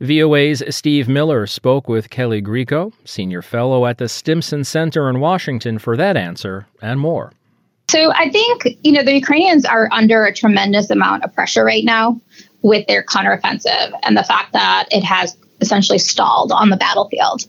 VOA's 0.00 0.62
Steve 0.70 1.08
Miller 1.08 1.44
spoke 1.48 1.88
with 1.88 2.08
Kelly 2.08 2.40
Grieco, 2.40 2.92
senior 3.04 3.42
fellow 3.42 3.84
at 3.84 3.98
the 3.98 4.08
Stimson 4.08 4.62
Center 4.62 5.10
in 5.10 5.18
Washington, 5.18 5.76
for 5.80 5.96
that 5.96 6.16
answer 6.16 6.68
and 6.80 7.00
more. 7.00 7.32
So 7.90 8.12
I 8.12 8.30
think, 8.30 8.78
you 8.84 8.92
know, 8.92 9.02
the 9.02 9.14
Ukrainians 9.14 9.64
are 9.64 9.88
under 9.90 10.24
a 10.24 10.32
tremendous 10.32 10.88
amount 10.88 11.24
of 11.24 11.34
pressure 11.34 11.64
right 11.64 11.84
now 11.84 12.20
with 12.62 12.86
their 12.86 13.02
counteroffensive 13.02 13.90
and 14.04 14.16
the 14.16 14.22
fact 14.22 14.52
that 14.52 14.86
it 14.92 15.02
has 15.02 15.36
essentially 15.60 15.98
stalled 15.98 16.52
on 16.52 16.70
the 16.70 16.76
battlefield. 16.76 17.44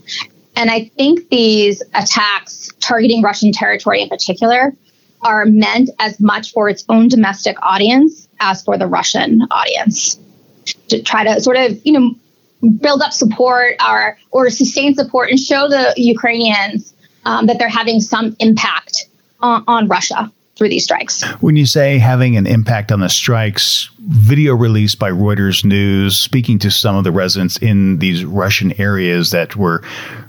And 0.56 0.70
I 0.70 0.86
think 0.98 1.30
these 1.30 1.82
attacks 1.94 2.70
targeting 2.80 3.22
Russian 3.22 3.52
territory 3.52 4.02
in 4.02 4.10
particular 4.10 4.74
are 5.22 5.46
meant 5.46 5.90
as 6.00 6.20
much 6.20 6.52
for 6.52 6.70
its 6.70 6.84
own 6.90 7.08
domestic 7.08 7.56
audience 7.62 8.28
as 8.40 8.64
for 8.64 8.78
the 8.78 8.88
Russian 8.88 9.42
audience 9.52 10.20
to 10.90 11.02
try 11.02 11.24
to 11.24 11.42
sort 11.42 11.58
of, 11.58 11.80
you 11.86 11.94
know, 11.94 12.16
build 12.82 13.02
up 13.02 13.14
support 13.14 13.76
or 13.86 14.18
or 14.32 14.50
sustain 14.50 14.94
support 14.96 15.30
and 15.30 15.40
show 15.40 15.68
the 15.70 15.94
Ukrainians 15.96 16.94
um, 17.26 17.46
that 17.46 17.58
they're 17.58 17.70
having 17.70 18.02
some 18.02 18.36
impact 18.40 19.08
on, 19.40 19.64
on 19.68 19.88
Russia 19.88 20.32
through 20.56 20.70
these 20.70 20.84
strikes. 20.84 21.24
When 21.40 21.56
you 21.56 21.66
say 21.66 22.00
having 22.00 22.36
an 22.36 22.46
impact 22.46 22.92
on 22.92 23.00
the 23.00 23.08
strikes, 23.08 23.90
video 24.10 24.56
released 24.56 24.98
by 24.98 25.12
Reuters 25.12 25.64
News 25.64 26.18
speaking 26.18 26.58
to 26.60 26.72
some 26.72 26.96
of 26.96 27.04
the 27.04 27.12
residents 27.12 27.58
in 27.58 28.00
these 28.00 28.26
Russian 28.26 28.80
areas 28.82 29.30
that 29.32 29.56
were 29.56 29.84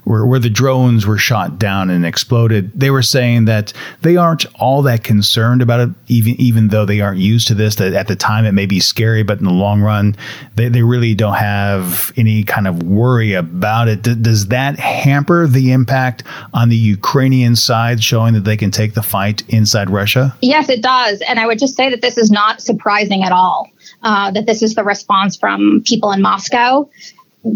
where, 0.05 0.27
where 0.27 0.39
the 0.39 0.51
drones 0.51 1.07
were 1.07 1.19
shot 1.19 1.59
down 1.59 1.89
and 1.89 2.05
exploded, 2.05 2.73
they 2.75 2.91
were 2.91 3.03
saying 3.03 3.47
that 3.47 3.73
they 4.03 4.17
aren't 4.17 4.45
all 4.57 4.83
that 4.83 5.05
concerned 5.05 5.63
about 5.63 5.81
it, 5.81 5.91
even 6.09 6.35
even 6.39 6.69
though 6.69 6.85
they 6.85 7.01
aren't 7.01 7.21
used 7.21 7.49
to 7.49 7.55
this. 7.55 7.77
That 7.77 7.95
at 7.95 8.09
the 8.09 8.17
time 8.17 8.45
it 8.45 8.53
may 8.53 8.67
be 8.67 8.81
scary, 8.81 9.23
but 9.23 9.39
in 9.39 9.45
the 9.45 9.53
long 9.53 9.81
run, 9.81 10.17
they, 10.57 10.69
they 10.69 10.83
really 10.83 11.15
don't 11.15 11.35
have 11.35 12.13
any 12.17 12.45
kind 12.45 12.67
of 12.67 12.83
worry 12.83 13.33
about 13.33 13.89
it. 13.89 14.03
D- 14.03 14.15
does 14.15 14.49
that 14.49 14.79
hamper 14.79 15.47
the 15.47 15.73
impact 15.73 16.25
on 16.53 16.69
the 16.69 16.77
Ukrainian 16.77 17.57
side, 17.57 18.03
showing 18.03 18.35
that 18.35 18.45
they 18.45 18.57
can 18.57 18.71
take 18.71 18.93
the 18.93 19.03
fight 19.03 19.43
inside 19.49 19.89
Russia? 19.89 20.37
Yes, 20.43 20.69
it 20.69 20.83
does. 20.83 21.23
And 21.23 21.39
I 21.39 21.47
would 21.47 21.59
just 21.59 21.77
say 21.77 21.89
that 21.91 22.03
this 22.03 22.19
is 22.19 22.31
not 22.31 22.61
surprising 22.61 23.23
at 23.23 23.33
all. 23.33 23.70
Uh, 24.03 24.31
that 24.31 24.47
this 24.47 24.63
is 24.63 24.75
the 24.75 24.85
response 24.85 25.37
from 25.37 25.83
people 25.85 26.11
in 26.13 26.23
Moscow 26.23 26.89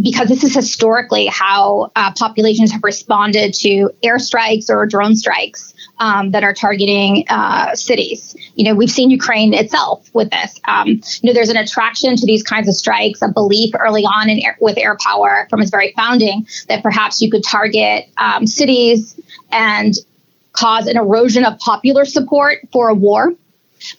because 0.03 0.29
this 0.29 0.43
is 0.45 0.55
historically 0.55 1.27
how 1.27 1.91
uh, 1.95 2.13
populations 2.13 2.73
have 2.73 2.83
responded 2.83 3.53
to 3.53 3.91
airstrikes 4.03 4.71
or 4.71 4.87
drone 4.87 5.15
strikes 5.15 5.75
um, 5.99 6.31
that 6.31 6.43
are 6.43 6.55
targeting 6.55 7.25
uh, 7.29 7.75
cities. 7.75 8.35
You 8.55 8.65
know, 8.65 8.75
we've 8.75 8.91
seen 8.91 9.11
Ukraine 9.11 9.53
itself 9.53 10.09
with 10.15 10.31
this. 10.31 10.59
Um, 10.67 10.89
you 10.89 11.01
know, 11.23 11.33
there's 11.33 11.51
an 11.51 11.57
attraction 11.57 12.17
to 12.17 12.27
these 12.27 12.43
kinds 12.43 12.69
of 12.69 12.75
strikes, 12.75 13.21
a 13.23 13.29
belief 13.29 13.75
early 13.79 14.05
on 14.05 14.31
in 14.31 14.45
air, 14.45 14.57
with 14.61 14.79
air 14.79 14.97
power 15.05 15.47
from 15.51 15.61
its 15.61 15.71
very 15.71 15.93
founding 15.97 16.47
that 16.69 16.83
perhaps 16.83 17.21
you 17.21 17.31
could 17.31 17.45
target 17.45 18.09
um, 18.17 18.47
cities 18.47 19.19
and 19.53 19.95
cause 20.53 20.87
an 20.87 20.97
erosion 20.97 21.45
of 21.45 21.59
popular 21.59 22.05
support 22.05 22.61
for 22.73 22.89
a 22.89 22.95
war. 22.95 23.35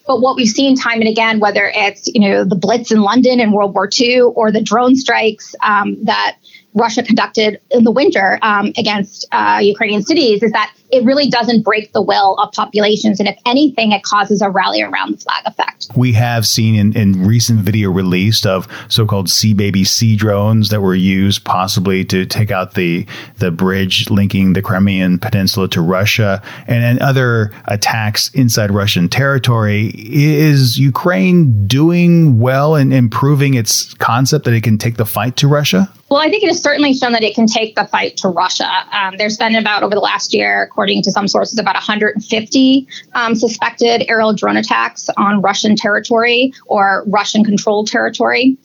But 0.07 0.21
what 0.21 0.35
we've 0.35 0.47
seen 0.47 0.75
time 0.75 0.99
and 0.99 1.09
again, 1.09 1.39
whether 1.39 1.71
it's 1.73 2.07
you 2.07 2.21
know 2.21 2.43
the 2.43 2.55
Blitz 2.55 2.91
in 2.91 3.01
London 3.01 3.39
in 3.39 3.51
World 3.51 3.73
War 3.73 3.89
II 3.99 4.21
or 4.21 4.51
the 4.51 4.61
drone 4.61 4.95
strikes 4.95 5.55
um, 5.61 6.03
that 6.05 6.37
Russia 6.73 7.03
conducted 7.03 7.61
in 7.71 7.83
the 7.83 7.91
winter 7.91 8.37
um, 8.41 8.73
against 8.77 9.25
uh, 9.31 9.59
Ukrainian 9.61 10.03
cities, 10.03 10.43
is 10.43 10.51
that 10.51 10.73
it 10.95 11.03
really 11.03 11.29
doesn't 11.29 11.63
break 11.63 11.91
the 11.93 12.01
will 12.01 12.35
of 12.35 12.51
populations. 12.53 13.19
And 13.19 13.27
if 13.27 13.37
anything, 13.45 13.91
it 13.91 14.03
causes 14.03 14.41
a 14.41 14.49
rally 14.49 14.81
around 14.81 15.13
the 15.13 15.17
flag 15.17 15.43
effect. 15.45 15.87
We 15.95 16.13
have 16.13 16.45
seen 16.45 16.75
in, 16.75 16.97
in 16.97 17.27
recent 17.27 17.59
video 17.59 17.91
released 17.91 18.45
of 18.45 18.67
so 18.87 19.05
called 19.05 19.29
Sea 19.29 19.53
Baby 19.53 19.83
Sea 19.83 20.15
drones 20.15 20.69
that 20.69 20.81
were 20.81 20.95
used 20.95 21.43
possibly 21.43 22.03
to 22.05 22.25
take 22.25 22.51
out 22.51 22.73
the, 22.73 23.05
the 23.37 23.51
bridge 23.51 24.09
linking 24.09 24.53
the 24.53 24.61
Crimean 24.61 25.19
Peninsula 25.19 25.67
to 25.69 25.81
Russia 25.81 26.41
and, 26.67 26.83
and 26.83 26.99
other 26.99 27.51
attacks 27.65 28.29
inside 28.29 28.71
Russian 28.71 29.09
territory. 29.09 29.91
Is 29.95 30.79
Ukraine 30.79 31.67
doing 31.67 32.39
well 32.39 32.75
in 32.75 32.91
improving 32.91 33.53
its 33.53 33.93
concept 33.95 34.45
that 34.45 34.53
it 34.53 34.63
can 34.63 34.77
take 34.77 34.97
the 34.97 35.05
fight 35.05 35.35
to 35.37 35.47
Russia? 35.47 35.91
Well, 36.09 36.19
I 36.19 36.29
think 36.29 36.43
it 36.43 36.47
has 36.47 36.61
certainly 36.61 36.93
shown 36.93 37.13
that 37.13 37.23
it 37.23 37.33
can 37.33 37.47
take 37.47 37.75
the 37.75 37.85
fight 37.85 38.17
to 38.17 38.27
Russia. 38.29 38.69
Um, 38.91 39.15
there's 39.17 39.37
been 39.37 39.55
about 39.55 39.81
over 39.81 39.95
the 39.95 40.01
last 40.01 40.35
year, 40.35 40.69
according 40.85 41.01
to 41.01 41.11
some 41.11 41.27
sources, 41.27 41.57
about 41.57 41.73
150 41.73 42.87
um, 43.15 43.33
suspected 43.33 44.05
aerial 44.07 44.33
drone 44.33 44.55
attacks 44.55 45.09
on 45.17 45.41
Russian 45.41 45.75
territory 45.75 46.53
or 46.67 47.03
Russian 47.07 47.43
controlled 47.43 47.87
territory. 47.87 48.55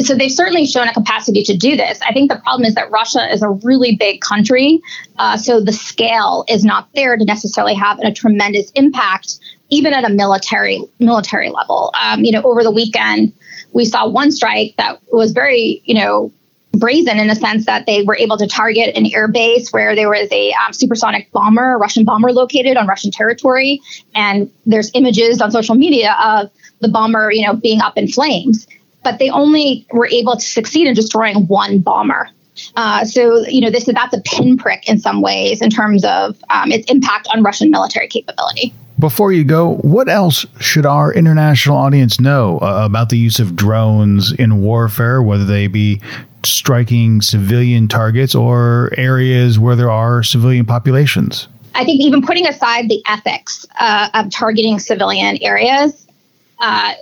So 0.00 0.14
they've 0.14 0.32
certainly 0.32 0.64
shown 0.64 0.88
a 0.88 0.94
capacity 0.94 1.42
to 1.42 1.54
do 1.54 1.76
this. 1.76 2.00
I 2.00 2.14
think 2.14 2.30
the 2.30 2.38
problem 2.38 2.64
is 2.64 2.74
that 2.76 2.90
Russia 2.90 3.30
is 3.30 3.42
a 3.42 3.50
really 3.50 3.96
big 3.96 4.22
country, 4.22 4.80
uh, 5.18 5.36
so 5.36 5.60
the 5.60 5.74
scale 5.74 6.46
is 6.48 6.64
not 6.64 6.88
there 6.94 7.18
to 7.18 7.24
necessarily 7.26 7.74
have 7.74 7.98
a 7.98 8.10
tremendous 8.10 8.70
impact, 8.70 9.38
even 9.68 9.92
at 9.92 10.04
a 10.04 10.08
military 10.08 10.82
military 10.98 11.50
level. 11.50 11.92
Um, 12.00 12.24
you 12.24 12.32
know, 12.32 12.40
over 12.40 12.62
the 12.62 12.70
weekend, 12.70 13.34
we 13.74 13.84
saw 13.84 14.08
one 14.08 14.32
strike 14.32 14.76
that 14.78 15.00
was 15.12 15.32
very, 15.32 15.82
you 15.84 15.96
know, 15.96 16.32
brazen 16.76 17.18
in 17.18 17.28
the 17.28 17.34
sense 17.34 17.66
that 17.66 17.86
they 17.86 18.02
were 18.02 18.16
able 18.16 18.36
to 18.38 18.46
target 18.46 18.96
an 18.96 19.06
air 19.14 19.28
base 19.28 19.70
where 19.70 19.94
there 19.94 20.08
was 20.08 20.30
a 20.32 20.52
um, 20.52 20.72
supersonic 20.72 21.30
bomber, 21.32 21.74
a 21.74 21.78
Russian 21.78 22.04
bomber 22.04 22.32
located 22.32 22.76
on 22.76 22.86
Russian 22.86 23.10
territory. 23.10 23.80
And 24.14 24.50
there's 24.66 24.90
images 24.94 25.40
on 25.40 25.50
social 25.50 25.74
media 25.74 26.16
of 26.22 26.50
the 26.80 26.88
bomber, 26.88 27.30
you 27.32 27.46
know, 27.46 27.54
being 27.54 27.80
up 27.80 27.96
in 27.96 28.08
flames. 28.08 28.66
But 29.02 29.18
they 29.18 29.30
only 29.30 29.86
were 29.92 30.06
able 30.06 30.34
to 30.36 30.44
succeed 30.44 30.86
in 30.86 30.94
destroying 30.94 31.46
one 31.46 31.80
bomber. 31.80 32.30
Uh, 32.76 33.04
so, 33.04 33.44
you 33.46 33.60
know, 33.60 33.70
this 33.70 33.88
is 33.88 33.94
that's 33.94 34.14
a 34.14 34.20
pinprick 34.20 34.88
in 34.88 34.98
some 34.98 35.20
ways 35.20 35.60
in 35.60 35.70
terms 35.70 36.04
of 36.04 36.36
um, 36.50 36.70
its 36.70 36.90
impact 36.90 37.28
on 37.32 37.42
Russian 37.42 37.70
military 37.70 38.08
capability. 38.08 38.72
Before 38.98 39.32
you 39.32 39.42
go, 39.42 39.74
what 39.76 40.08
else 40.08 40.46
should 40.60 40.86
our 40.86 41.12
international 41.12 41.76
audience 41.76 42.20
know 42.20 42.58
uh, 42.58 42.82
about 42.84 43.08
the 43.08 43.18
use 43.18 43.40
of 43.40 43.56
drones 43.56 44.32
in 44.32 44.62
warfare, 44.62 45.20
whether 45.20 45.44
they 45.44 45.66
be 45.66 46.00
striking 46.46 47.20
civilian 47.20 47.88
targets 47.88 48.34
or 48.34 48.90
areas 48.96 49.58
where 49.58 49.76
there 49.76 49.90
are 49.90 50.22
civilian 50.22 50.64
populations? 50.64 51.48
I 51.74 51.84
think 51.84 52.00
even 52.00 52.22
putting 52.22 52.46
aside 52.46 52.88
the 52.88 53.02
ethics 53.06 53.66
uh, 53.78 54.08
of 54.14 54.30
targeting 54.30 54.78
civilian 54.78 55.42
areas, 55.42 56.06
uh, 56.60 56.94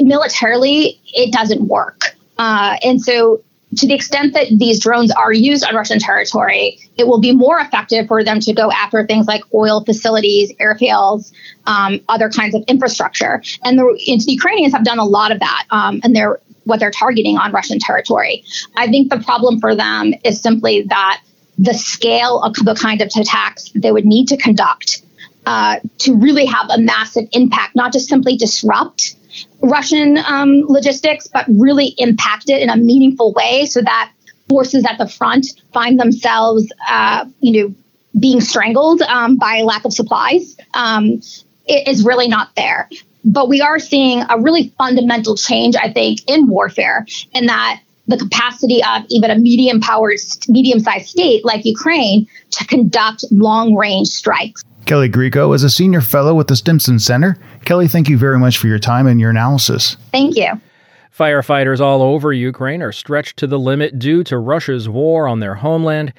militarily, 0.00 1.00
it 1.06 1.32
doesn't 1.32 1.62
work. 1.62 2.14
Uh, 2.38 2.76
and 2.82 3.00
so 3.00 3.42
to 3.76 3.86
the 3.86 3.94
extent 3.94 4.34
that 4.34 4.48
these 4.50 4.78
drones 4.78 5.10
are 5.10 5.32
used 5.32 5.64
on 5.64 5.74
Russian 5.74 5.98
territory, 5.98 6.78
it 6.98 7.06
will 7.06 7.20
be 7.20 7.34
more 7.34 7.58
effective 7.58 8.06
for 8.06 8.22
them 8.22 8.38
to 8.40 8.52
go 8.52 8.70
after 8.70 9.06
things 9.06 9.26
like 9.26 9.42
oil 9.54 9.82
facilities, 9.84 10.52
airfields, 10.60 11.32
um, 11.66 12.00
other 12.08 12.28
kinds 12.28 12.54
of 12.54 12.62
infrastructure. 12.68 13.42
And 13.64 13.78
the, 13.78 13.84
and 14.08 14.20
the, 14.20 14.32
Ukrainians 14.32 14.74
have 14.74 14.84
done 14.84 14.98
a 14.98 15.04
lot 15.04 15.32
of 15.32 15.40
that, 15.40 15.64
um, 15.70 16.00
and 16.04 16.14
they're 16.14 16.38
what 16.64 16.80
they're 16.80 16.90
targeting 16.90 17.36
on 17.36 17.52
Russian 17.52 17.78
territory. 17.78 18.44
I 18.76 18.88
think 18.88 19.10
the 19.10 19.18
problem 19.20 19.60
for 19.60 19.74
them 19.74 20.14
is 20.24 20.40
simply 20.40 20.82
that 20.82 21.22
the 21.58 21.74
scale 21.74 22.40
of 22.42 22.54
the 22.54 22.74
kind 22.74 23.00
of 23.00 23.10
attacks 23.14 23.70
they 23.74 23.92
would 23.92 24.06
need 24.06 24.28
to 24.28 24.36
conduct 24.36 25.02
uh, 25.46 25.80
to 25.98 26.16
really 26.16 26.46
have 26.46 26.70
a 26.70 26.78
massive 26.78 27.28
impact, 27.32 27.74
not 27.74 27.92
just 27.92 28.08
simply 28.08 28.36
disrupt 28.36 29.16
Russian 29.60 30.18
um, 30.18 30.62
logistics, 30.66 31.26
but 31.26 31.46
really 31.48 31.94
impact 31.98 32.48
it 32.48 32.62
in 32.62 32.70
a 32.70 32.76
meaningful 32.76 33.32
way 33.32 33.66
so 33.66 33.80
that 33.80 34.12
forces 34.48 34.84
at 34.84 34.98
the 34.98 35.08
front 35.08 35.46
find 35.72 35.98
themselves, 35.98 36.70
uh, 36.88 37.24
you 37.40 37.68
know, 37.68 37.74
being 38.18 38.40
strangled 38.40 39.02
um, 39.02 39.36
by 39.36 39.62
lack 39.62 39.84
of 39.84 39.92
supplies 39.92 40.56
um, 40.74 41.20
is 41.66 42.04
really 42.04 42.28
not 42.28 42.54
there. 42.54 42.88
But 43.24 43.48
we 43.48 43.60
are 43.60 43.78
seeing 43.78 44.22
a 44.28 44.38
really 44.38 44.72
fundamental 44.78 45.36
change, 45.36 45.76
I 45.76 45.92
think, 45.92 46.20
in 46.26 46.48
warfare, 46.48 47.06
in 47.32 47.46
that 47.46 47.80
the 48.08 48.16
capacity 48.16 48.82
of 48.82 49.04
even 49.08 49.30
a 49.30 49.38
medium 49.38 49.80
powered, 49.80 50.18
medium 50.48 50.80
sized 50.80 51.08
state 51.08 51.44
like 51.44 51.64
Ukraine 51.64 52.26
to 52.50 52.66
conduct 52.66 53.24
long 53.30 53.74
range 53.74 54.08
strikes. 54.08 54.62
Kelly 54.86 55.08
Grieco 55.08 55.54
is 55.54 55.62
a 55.62 55.70
senior 55.70 56.00
fellow 56.00 56.34
with 56.34 56.48
the 56.48 56.56
Stimson 56.56 56.98
Center. 56.98 57.38
Kelly, 57.64 57.86
thank 57.86 58.08
you 58.08 58.18
very 58.18 58.38
much 58.38 58.58
for 58.58 58.66
your 58.66 58.80
time 58.80 59.06
and 59.06 59.20
your 59.20 59.30
analysis. 59.30 59.96
Thank 60.10 60.36
you. 60.36 60.60
Firefighters 61.16 61.78
all 61.78 62.02
over 62.02 62.32
Ukraine 62.32 62.82
are 62.82 62.90
stretched 62.90 63.36
to 63.38 63.46
the 63.46 63.58
limit 63.58 63.98
due 63.98 64.24
to 64.24 64.38
Russia's 64.38 64.88
war 64.88 65.28
on 65.28 65.40
their 65.40 65.54
homeland. 65.54 66.12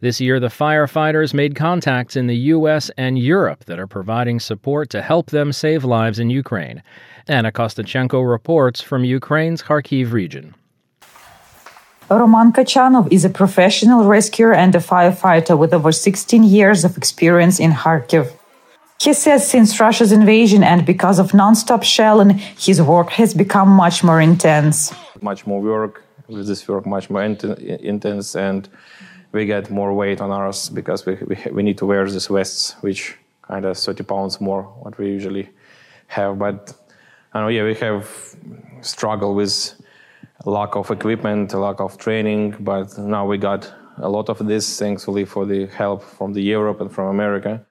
This 0.00 0.18
year, 0.18 0.40
the 0.40 0.48
firefighters 0.48 1.34
made 1.34 1.54
contacts 1.54 2.16
in 2.16 2.26
the 2.26 2.36
U.S. 2.54 2.90
and 2.96 3.18
Europe 3.18 3.66
that 3.66 3.78
are 3.78 3.86
providing 3.86 4.40
support 4.40 4.88
to 4.90 5.02
help 5.02 5.26
them 5.30 5.52
save 5.52 5.84
lives 5.84 6.18
in 6.18 6.30
Ukraine. 6.30 6.82
Anna 7.28 7.52
Kostachenko 7.52 8.18
reports 8.26 8.80
from 8.80 9.04
Ukraine's 9.04 9.62
Kharkiv 9.62 10.12
region. 10.12 10.54
Roman 12.08 12.50
Kachanov 12.50 13.12
is 13.12 13.26
a 13.26 13.28
professional 13.28 14.06
rescuer 14.06 14.54
and 14.54 14.74
a 14.74 14.78
firefighter 14.78 15.56
with 15.56 15.74
over 15.74 15.92
16 15.92 16.44
years 16.44 16.82
of 16.82 16.96
experience 16.96 17.60
in 17.60 17.72
Kharkiv. 17.72 18.32
He 19.02 19.12
says 19.12 19.48
since 19.48 19.78
Russia's 19.78 20.12
invasion 20.12 20.62
and 20.62 20.86
because 20.86 21.18
of 21.18 21.34
non-stop 21.34 21.82
shelling, 21.82 22.30
his 22.58 22.80
work 22.80 23.10
has 23.10 23.34
become 23.34 23.68
much 23.68 24.02
more 24.02 24.20
intense. 24.20 24.94
Much 25.20 25.46
more 25.46 25.60
work 25.60 26.02
with 26.26 26.46
this 26.46 26.66
work, 26.66 26.86
much 26.86 27.10
more 27.10 27.22
int- 27.22 27.44
intense, 27.44 28.34
and 28.34 28.68
we 29.32 29.46
get 29.46 29.70
more 29.70 29.92
weight 29.92 30.20
on 30.20 30.30
ours 30.30 30.68
because 30.68 31.06
we, 31.06 31.14
we, 31.26 31.36
we 31.52 31.62
need 31.62 31.78
to 31.78 31.86
wear 31.86 32.08
these 32.08 32.26
vests, 32.26 32.74
which 32.80 33.16
kind 33.42 33.64
of 33.64 33.76
30 33.76 34.04
pounds 34.04 34.40
more 34.40 34.62
what 34.62 34.98
we 34.98 35.06
usually 35.08 35.48
have. 36.08 36.38
But 36.38 36.72
I 37.32 37.40
know, 37.40 37.48
yeah, 37.48 37.64
we 37.64 37.74
have 37.74 38.08
struggle 38.80 39.34
with 39.34 39.80
lack 40.44 40.74
of 40.74 40.90
equipment, 40.90 41.52
lack 41.54 41.80
of 41.80 41.98
training, 41.98 42.56
but 42.60 42.96
now 42.98 43.26
we 43.26 43.38
got 43.38 43.72
a 43.98 44.08
lot 44.08 44.28
of 44.28 44.38
this, 44.46 44.78
thankfully, 44.78 45.24
for 45.24 45.44
the 45.46 45.66
help 45.66 46.02
from 46.02 46.32
the 46.32 46.42
Europe 46.42 46.80
and 46.80 46.92
from 46.92 47.08
America. 47.08 47.64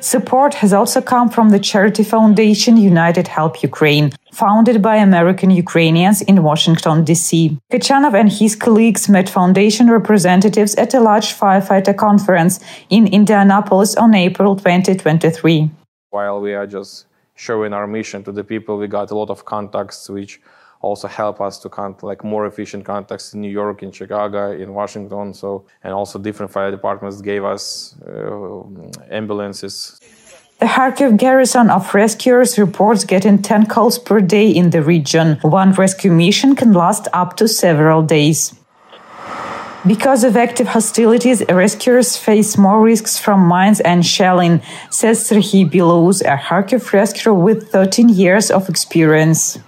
Support 0.00 0.54
has 0.54 0.72
also 0.72 1.00
come 1.00 1.28
from 1.28 1.50
the 1.50 1.58
charity 1.58 2.04
foundation 2.04 2.76
United 2.76 3.28
Help 3.28 3.62
Ukraine, 3.62 4.12
founded 4.36 4.82
by 4.82 4.96
American 4.96 5.50
Ukrainians 5.50 6.20
in 6.22 6.42
Washington, 6.42 7.04
D.C. 7.04 7.58
Kachanov 7.72 8.14
and 8.20 8.30
his 8.30 8.54
colleagues 8.54 9.08
met 9.08 9.28
foundation 9.28 9.90
representatives 9.90 10.74
at 10.74 10.92
a 10.92 11.00
large 11.00 11.30
firefighter 11.40 11.96
conference 11.96 12.60
in 12.90 13.06
Indianapolis 13.06 13.96
on 13.96 14.14
April 14.14 14.54
2023. 14.54 15.70
While 16.10 16.40
we 16.40 16.52
are 16.52 16.66
just 16.66 17.06
showing 17.34 17.72
our 17.72 17.86
mission 17.86 18.22
to 18.24 18.32
the 18.32 18.44
people, 18.44 18.76
we 18.76 18.88
got 18.88 19.10
a 19.10 19.16
lot 19.16 19.30
of 19.30 19.46
contacts 19.46 20.10
which 20.10 20.40
also 20.82 21.08
help 21.08 21.40
us 21.40 21.58
to 21.62 21.68
count 21.70 22.02
like 22.02 22.22
more 22.22 22.44
efficient 22.46 22.84
contacts 22.84 23.32
in 23.32 23.40
New 23.40 23.50
York, 23.50 23.82
in 23.82 23.90
Chicago, 23.90 24.52
in 24.52 24.74
Washington. 24.74 25.32
So 25.32 25.64
and 25.82 25.94
also 25.94 26.18
different 26.18 26.52
fire 26.52 26.70
departments 26.70 27.22
gave 27.22 27.42
us 27.44 27.96
uh, 28.06 28.62
ambulances. 29.10 29.98
The 30.58 30.64
Kharkiv 30.64 31.18
garrison 31.18 31.68
of 31.68 31.94
rescuers 31.94 32.56
reports 32.58 33.04
getting 33.04 33.42
10 33.42 33.66
calls 33.66 33.98
per 33.98 34.22
day 34.22 34.48
in 34.48 34.70
the 34.70 34.82
region. 34.82 35.38
One 35.42 35.72
rescue 35.72 36.10
mission 36.10 36.56
can 36.56 36.72
last 36.72 37.08
up 37.12 37.36
to 37.36 37.46
several 37.46 38.02
days. 38.02 38.54
Because 39.86 40.24
of 40.24 40.34
active 40.34 40.68
hostilities, 40.68 41.44
rescuers 41.50 42.16
face 42.16 42.56
more 42.56 42.80
risks 42.80 43.18
from 43.18 43.40
mines 43.40 43.80
and 43.80 44.04
shelling, 44.04 44.62
says 44.90 45.28
Serhiy 45.28 45.70
Bilous, 45.70 46.22
a 46.22 46.38
Kharkiv 46.38 46.90
rescuer 46.90 47.34
with 47.34 47.70
13 47.70 48.08
years 48.08 48.50
of 48.50 48.70
experience. 48.70 49.58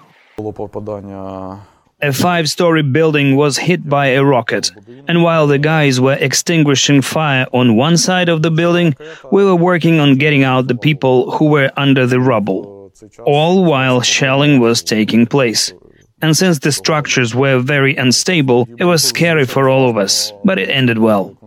A 2.01 2.13
five 2.13 2.49
story 2.49 2.83
building 2.83 3.35
was 3.35 3.59
hit 3.59 3.89
by 3.89 4.07
a 4.09 4.25
rocket, 4.25 4.71
and 5.09 5.23
while 5.23 5.49
the 5.49 5.59
guys 5.59 6.01
were 6.01 6.15
extinguishing 6.15 7.03
fire 7.03 7.47
on 7.53 7.77
one 7.77 7.97
side 7.97 8.29
of 8.29 8.43
the 8.43 8.53
building, 8.53 8.95
we 9.33 9.45
were 9.45 9.57
working 9.57 9.99
on 9.99 10.15
getting 10.17 10.45
out 10.45 10.69
the 10.69 10.77
people 10.77 11.33
who 11.33 11.47
were 11.47 11.73
under 11.77 12.07
the 12.07 12.21
rubble, 12.21 12.93
all 13.25 13.65
while 13.65 14.01
shelling 14.01 14.61
was 14.61 14.83
taking 14.83 15.27
place. 15.27 15.73
And 16.21 16.37
since 16.37 16.59
the 16.59 16.73
structures 16.73 17.35
were 17.35 17.61
very 17.61 17.97
unstable, 17.97 18.69
it 18.79 18.85
was 18.85 19.03
scary 19.03 19.45
for 19.47 19.69
all 19.69 19.89
of 19.89 19.97
us, 19.97 20.33
but 20.45 20.59
it 20.59 20.69
ended 20.69 20.99
well. 20.99 21.38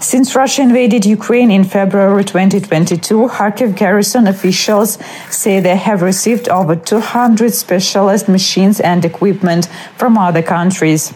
Since 0.00 0.34
Russia 0.34 0.62
invaded 0.62 1.04
Ukraine 1.04 1.50
in 1.50 1.64
February 1.64 2.24
2022, 2.24 3.28
Kharkiv 3.28 3.76
garrison 3.76 4.26
officials 4.26 4.98
say 5.30 5.60
they 5.60 5.76
have 5.76 6.02
received 6.02 6.48
over 6.48 6.74
200 6.74 7.52
specialized 7.52 8.28
machines 8.28 8.80
and 8.80 9.04
equipment 9.04 9.68
from 9.96 10.18
other 10.18 10.42
countries. 10.42 11.12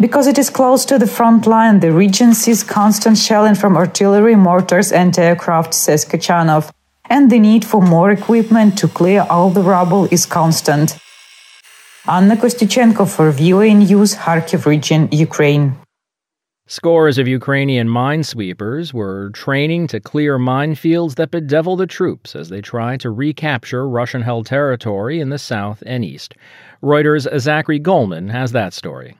Because 0.00 0.26
it 0.26 0.38
is 0.38 0.48
close 0.48 0.84
to 0.86 0.98
the 0.98 1.06
front 1.06 1.46
line, 1.46 1.80
the 1.80 1.92
region 1.92 2.34
sees 2.34 2.62
constant 2.64 3.18
shelling 3.18 3.54
from 3.54 3.76
artillery, 3.76 4.34
mortars, 4.34 4.90
and 4.90 5.16
aircraft, 5.18 5.74
says 5.74 6.04
Kachanov. 6.04 6.70
And 7.10 7.30
the 7.30 7.38
need 7.38 7.64
for 7.64 7.82
more 7.82 8.10
equipment 8.10 8.78
to 8.78 8.88
clear 8.88 9.26
all 9.28 9.50
the 9.50 9.62
rubble 9.62 10.08
is 10.10 10.24
constant. 10.24 10.98
Anna 12.08 12.36
Kostychenko 12.36 13.06
for 13.08 13.30
VOA 13.30 13.74
News, 13.74 14.16
Kharkiv 14.16 14.66
region, 14.66 15.08
Ukraine. 15.12 15.81
Scores 16.72 17.18
of 17.18 17.28
Ukrainian 17.28 17.86
minesweepers 17.86 18.94
were 18.94 19.28
training 19.34 19.88
to 19.88 20.00
clear 20.00 20.38
minefields 20.38 21.16
that 21.16 21.30
bedevil 21.30 21.76
the 21.76 21.86
troops 21.86 22.34
as 22.34 22.48
they 22.48 22.62
try 22.62 22.96
to 22.96 23.10
recapture 23.10 23.86
Russian 23.86 24.22
held 24.22 24.46
territory 24.46 25.20
in 25.20 25.28
the 25.28 25.36
south 25.36 25.82
and 25.84 26.02
east. 26.02 26.34
Reuters' 26.82 27.28
Zachary 27.38 27.78
Goldman 27.78 28.28
has 28.28 28.52
that 28.52 28.72
story. 28.72 29.18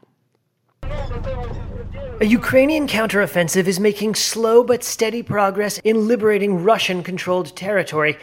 A 2.23 2.25
Ukrainian 2.25 2.88
counteroffensive 2.88 3.67
is 3.67 3.79
making 3.79 4.15
slow 4.15 4.65
but 4.65 4.83
steady 4.83 5.23
progress 5.23 5.77
in 5.85 6.09
liberating 6.09 6.65
Russian 6.65 7.03
controlled 7.03 7.55
territory. 7.55 8.17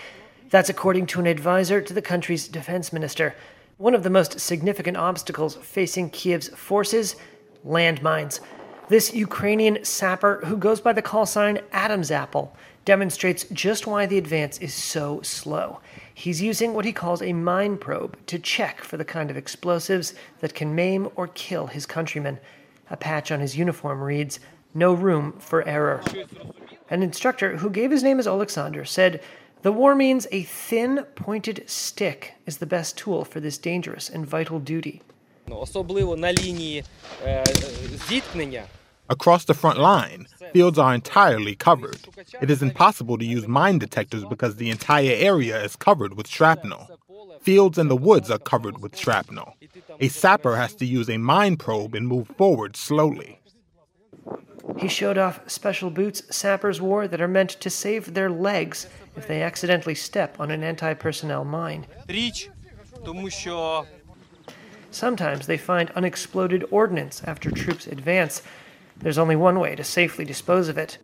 That's 0.49 0.69
according 0.69 1.05
to 1.05 1.19
an 1.19 1.27
advisor 1.27 1.81
to 1.81 1.93
the 1.93 2.01
country's 2.01 2.47
defense 2.47 2.91
minister. 2.91 3.35
One 3.77 3.93
of 3.93 4.01
the 4.01 4.09
most 4.09 4.39
significant 4.39 4.97
obstacles 4.97 5.53
facing 5.53 6.09
Kiev's 6.09 6.49
forces 6.49 7.15
landmines. 7.63 8.39
This 8.88 9.14
Ukrainian 9.14 9.82
sapper, 9.82 10.42
who 10.44 10.58
goes 10.58 10.80
by 10.80 10.92
the 10.92 11.00
call 11.00 11.24
sign 11.24 11.60
Adam's 11.72 12.10
Apple, 12.10 12.54
demonstrates 12.84 13.46
just 13.50 13.86
why 13.86 14.04
the 14.04 14.18
advance 14.18 14.58
is 14.58 14.74
so 14.74 15.22
slow. 15.22 15.80
He's 16.12 16.42
using 16.42 16.74
what 16.74 16.84
he 16.84 16.92
calls 16.92 17.22
a 17.22 17.32
mine 17.32 17.78
probe 17.78 18.18
to 18.26 18.38
check 18.38 18.82
for 18.82 18.98
the 18.98 19.04
kind 19.04 19.30
of 19.30 19.38
explosives 19.38 20.14
that 20.40 20.54
can 20.54 20.74
maim 20.74 21.08
or 21.16 21.28
kill 21.28 21.68
his 21.68 21.86
countrymen. 21.86 22.38
A 22.90 22.96
patch 22.96 23.32
on 23.32 23.40
his 23.40 23.56
uniform 23.56 24.02
reads, 24.02 24.38
No 24.74 24.92
room 24.92 25.32
for 25.38 25.66
error. 25.66 26.02
An 26.90 27.02
instructor 27.02 27.56
who 27.56 27.70
gave 27.70 27.90
his 27.90 28.02
name 28.02 28.18
as 28.18 28.26
Alexander 28.26 28.84
said, 28.84 29.22
The 29.62 29.72
war 29.72 29.94
means 29.94 30.26
a 30.30 30.42
thin, 30.42 31.06
pointed 31.14 31.64
stick 31.66 32.34
is 32.44 32.58
the 32.58 32.66
best 32.66 32.98
tool 32.98 33.24
for 33.24 33.40
this 33.40 33.56
dangerous 33.56 34.10
and 34.10 34.26
vital 34.26 34.60
duty. 34.60 35.00
Особливо 35.50 36.16
на 36.16 36.32
лінії 36.32 36.84
зіткнення 38.08 38.64
Across 39.09 39.45
the 39.45 39.53
front 39.53 39.79
line, 39.79 40.27
fields 40.53 40.77
are 40.77 40.93
entirely 40.93 41.55
covered. 41.55 41.99
It 42.41 42.49
is 42.49 42.61
impossible 42.61 43.17
to 43.17 43.25
use 43.25 43.47
mine 43.47 43.79
detectors 43.79 44.23
because 44.25 44.55
the 44.55 44.69
entire 44.69 45.15
area 45.15 45.61
is 45.63 45.75
covered 45.75 46.15
with 46.15 46.27
shrapnel. 46.27 46.89
Fields 47.41 47.77
and 47.77 47.89
the 47.89 47.95
woods 47.95 48.29
are 48.29 48.37
covered 48.37 48.81
with 48.81 48.97
shrapnel. 48.97 49.55
A 49.99 50.09
sapper 50.09 50.55
has 50.57 50.75
to 50.75 50.85
use 50.85 51.09
a 51.09 51.17
mine 51.17 51.57
probe 51.57 51.95
and 51.95 52.07
move 52.07 52.27
forward 52.37 52.75
slowly. 52.75 53.39
He 54.77 54.87
showed 54.87 55.17
off 55.17 55.49
special 55.49 55.89
boots 55.89 56.23
sappers 56.29 56.79
wore 56.79 57.07
that 57.07 57.21
are 57.21 57.27
meant 57.27 57.49
to 57.49 57.69
save 57.69 58.13
their 58.13 58.29
legs 58.29 58.87
if 59.15 59.27
they 59.27 59.41
accidentally 59.41 59.95
step 59.95 60.39
on 60.39 60.51
an 60.51 60.63
anti 60.63 60.93
personnel 60.93 61.43
mine. 61.43 61.87
Sometimes 64.91 65.47
they 65.47 65.57
find 65.57 65.91
unexploded 65.91 66.65
ordnance 66.71 67.21
after 67.25 67.51
troops 67.51 67.87
advance. 67.87 68.41
There's 68.99 69.17
only 69.17 69.35
one 69.35 69.59
way 69.59 69.75
to 69.75 69.83
safely 69.83 70.25
dispose 70.25 70.67
of 70.67 70.77
it. 70.77 70.97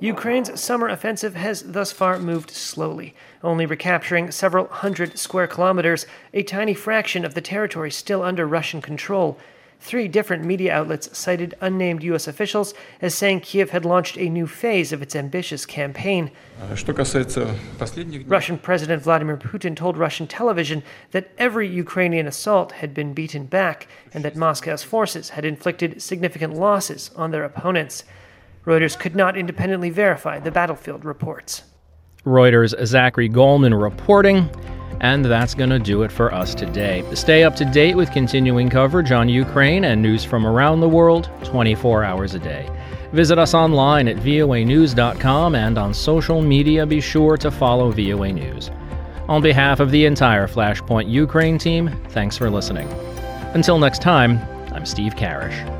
Ukraine's 0.00 0.60
summer 0.60 0.88
offensive 0.88 1.34
has 1.34 1.62
thus 1.62 1.90
far 1.90 2.20
moved 2.20 2.52
slowly, 2.52 3.16
only 3.42 3.66
recapturing 3.66 4.30
several 4.30 4.68
hundred 4.68 5.18
square 5.18 5.48
kilometers, 5.48 6.06
a 6.32 6.44
tiny 6.44 6.72
fraction 6.72 7.24
of 7.24 7.34
the 7.34 7.40
territory 7.40 7.90
still 7.90 8.22
under 8.22 8.46
Russian 8.46 8.80
control. 8.80 9.38
Three 9.80 10.08
different 10.08 10.44
media 10.44 10.74
outlets 10.74 11.16
cited 11.16 11.54
unnamed 11.60 12.02
U.S. 12.02 12.26
officials 12.26 12.74
as 13.00 13.14
saying 13.14 13.40
Kiev 13.40 13.70
had 13.70 13.84
launched 13.84 14.18
a 14.18 14.28
new 14.28 14.46
phase 14.46 14.92
of 14.92 15.02
its 15.02 15.14
ambitious 15.14 15.64
campaign. 15.64 16.32
Russian 18.26 18.58
President 18.58 19.02
Vladimir 19.02 19.36
Putin 19.36 19.76
told 19.76 19.96
Russian 19.96 20.26
television 20.26 20.82
that 21.12 21.30
every 21.38 21.68
Ukrainian 21.68 22.26
assault 22.26 22.72
had 22.72 22.92
been 22.92 23.14
beaten 23.14 23.46
back 23.46 23.86
and 24.12 24.24
that 24.24 24.36
Moscow's 24.36 24.82
forces 24.82 25.30
had 25.30 25.44
inflicted 25.44 26.02
significant 26.02 26.54
losses 26.54 27.10
on 27.14 27.30
their 27.30 27.44
opponents. 27.44 28.04
Reuters 28.66 28.98
could 28.98 29.14
not 29.14 29.36
independently 29.36 29.90
verify 29.90 30.40
the 30.40 30.50
battlefield 30.50 31.04
reports. 31.04 31.62
Reuters' 32.26 32.74
Zachary 32.84 33.28
Goldman 33.28 33.74
reporting. 33.74 34.50
And 35.00 35.24
that's 35.24 35.54
going 35.54 35.70
to 35.70 35.78
do 35.78 36.02
it 36.02 36.10
for 36.10 36.34
us 36.34 36.54
today. 36.54 37.04
Stay 37.14 37.44
up 37.44 37.54
to 37.56 37.64
date 37.64 37.96
with 37.96 38.10
continuing 38.10 38.68
coverage 38.68 39.12
on 39.12 39.28
Ukraine 39.28 39.84
and 39.84 40.02
news 40.02 40.24
from 40.24 40.46
around 40.46 40.80
the 40.80 40.88
world 40.88 41.30
24 41.44 42.04
hours 42.04 42.34
a 42.34 42.38
day. 42.38 42.68
Visit 43.12 43.38
us 43.38 43.54
online 43.54 44.08
at 44.08 44.16
voanews.com 44.16 45.54
and 45.54 45.78
on 45.78 45.94
social 45.94 46.42
media 46.42 46.84
be 46.84 47.00
sure 47.00 47.36
to 47.36 47.50
follow 47.50 47.90
VOA 47.90 48.32
News. 48.32 48.70
On 49.28 49.42
behalf 49.42 49.80
of 49.80 49.90
the 49.90 50.04
entire 50.04 50.46
Flashpoint 50.46 51.08
Ukraine 51.08 51.58
team, 51.58 51.90
thanks 52.08 52.36
for 52.36 52.50
listening. 52.50 52.88
Until 53.54 53.78
next 53.78 54.02
time, 54.02 54.40
I'm 54.72 54.84
Steve 54.84 55.14
Karish. 55.14 55.77